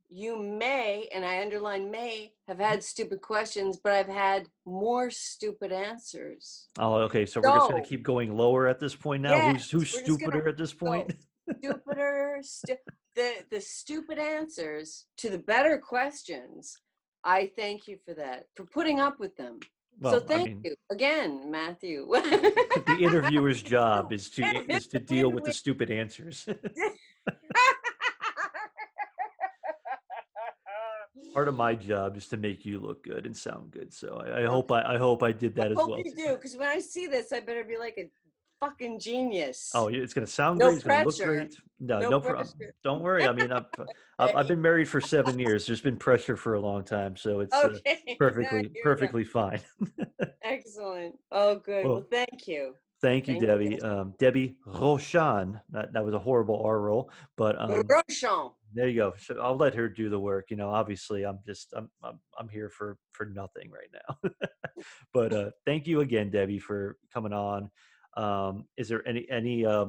[0.10, 5.72] you may, and I underline may, have had stupid questions, but I've had more stupid
[5.72, 6.68] answers.
[6.78, 7.26] Oh, okay.
[7.26, 9.36] So we're just gonna keep going lower at this point now.
[9.36, 11.14] Yes, who's who's stupider at this point?
[11.60, 12.76] Stupider, stu-
[13.16, 16.78] the the stupid answers to the better questions.
[17.24, 19.60] I thank you for that, for putting up with them.
[20.00, 22.08] well, so thank I mean, you again, Matthew.
[22.12, 26.48] the interviewer's job is to is to deal with the stupid answers.
[31.34, 33.94] Part of my job is to make you look good and sound good.
[33.94, 36.00] So I, I hope I, I hope I did that I as hope well.
[36.00, 38.10] you do, because when I see this, I better be like a
[38.66, 39.72] fucking genius.
[39.74, 40.76] Oh, it's gonna sound No great.
[40.78, 41.36] It's gonna look pressure.
[41.36, 41.56] great.
[41.80, 42.48] No, No no, problem.
[42.84, 43.26] Don't worry.
[43.26, 43.66] I mean, I've,
[44.20, 45.66] I've I've been married for seven years.
[45.66, 48.00] There's been pressure for a long time, so it's uh, okay.
[48.08, 48.82] now perfectly here we go.
[48.84, 49.60] perfectly fine.
[50.44, 51.16] Excellent.
[51.32, 51.86] Oh, good.
[51.86, 52.76] Well, Well, thank you.
[53.02, 53.48] Thank you, Thank you.
[53.48, 53.82] Debbie.
[53.82, 55.62] Um, Debbie Rochan.
[55.70, 58.54] That, that was a horrible R roll, but um, Rochon.
[58.74, 59.14] there you go.
[59.18, 60.50] So I'll let her do the work.
[60.50, 64.32] You know, obviously, I'm just I'm I'm, I'm here for for nothing right now.
[65.14, 67.70] but uh, thank you again, Debbie, for coming on.
[68.16, 69.66] Um, is there any any?
[69.66, 69.88] Uh,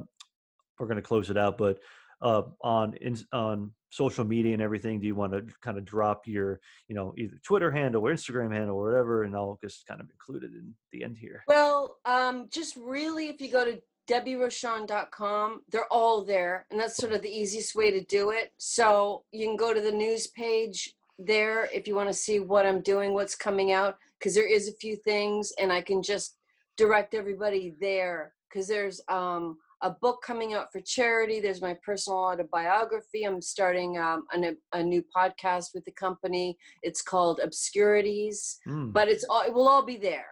[0.79, 1.79] we're going to close it out, but
[2.23, 6.27] uh, on in, on social media and everything, do you want to kind of drop
[6.27, 10.01] your you know either Twitter handle or Instagram handle or whatever, and I'll just kind
[10.01, 11.43] of include it in the end here.
[11.49, 17.13] Well, um, just really, if you go to debbierochon.com, they're all there, and that's sort
[17.13, 18.53] of the easiest way to do it.
[18.57, 22.67] So you can go to the news page there if you want to see what
[22.67, 26.36] I'm doing, what's coming out, because there is a few things, and I can just
[26.77, 31.41] direct everybody there because there's um, a book coming out for charity.
[31.41, 33.25] There's my personal autobiography.
[33.25, 36.57] I'm starting um, a, a new podcast with the company.
[36.83, 38.93] It's called Obscurities Mm.
[38.93, 40.27] but it's all it will all be there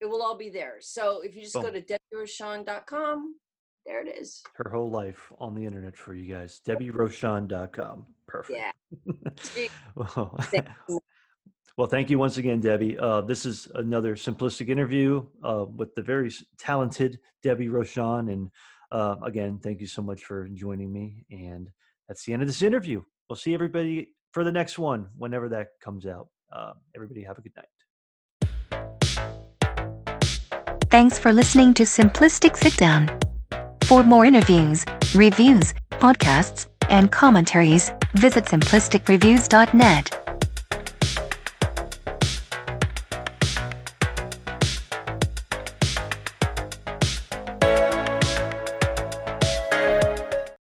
[0.00, 3.34] it will all be there so if you just go to debbierochon.com
[3.86, 6.60] there it is her whole life on the internet for you guys.
[6.66, 8.06] DebbieRochon.com.
[8.26, 8.58] Perfect.
[8.58, 10.38] yeah well.
[11.76, 12.96] Well, thank you once again, Debbie.
[12.96, 18.32] Uh, this is another simplistic interview uh, with the very talented Debbie Rochon.
[18.32, 18.50] And
[18.92, 21.24] uh, again, thank you so much for joining me.
[21.32, 21.68] And
[22.06, 23.02] that's the end of this interview.
[23.28, 26.28] We'll see everybody for the next one, whenever that comes out.
[26.52, 27.66] Uh, everybody, have a good night.
[30.90, 33.10] Thanks for listening to Simplistic Sit Down.
[33.86, 40.23] For more interviews, reviews, podcasts, and commentaries, visit simplisticreviews.net.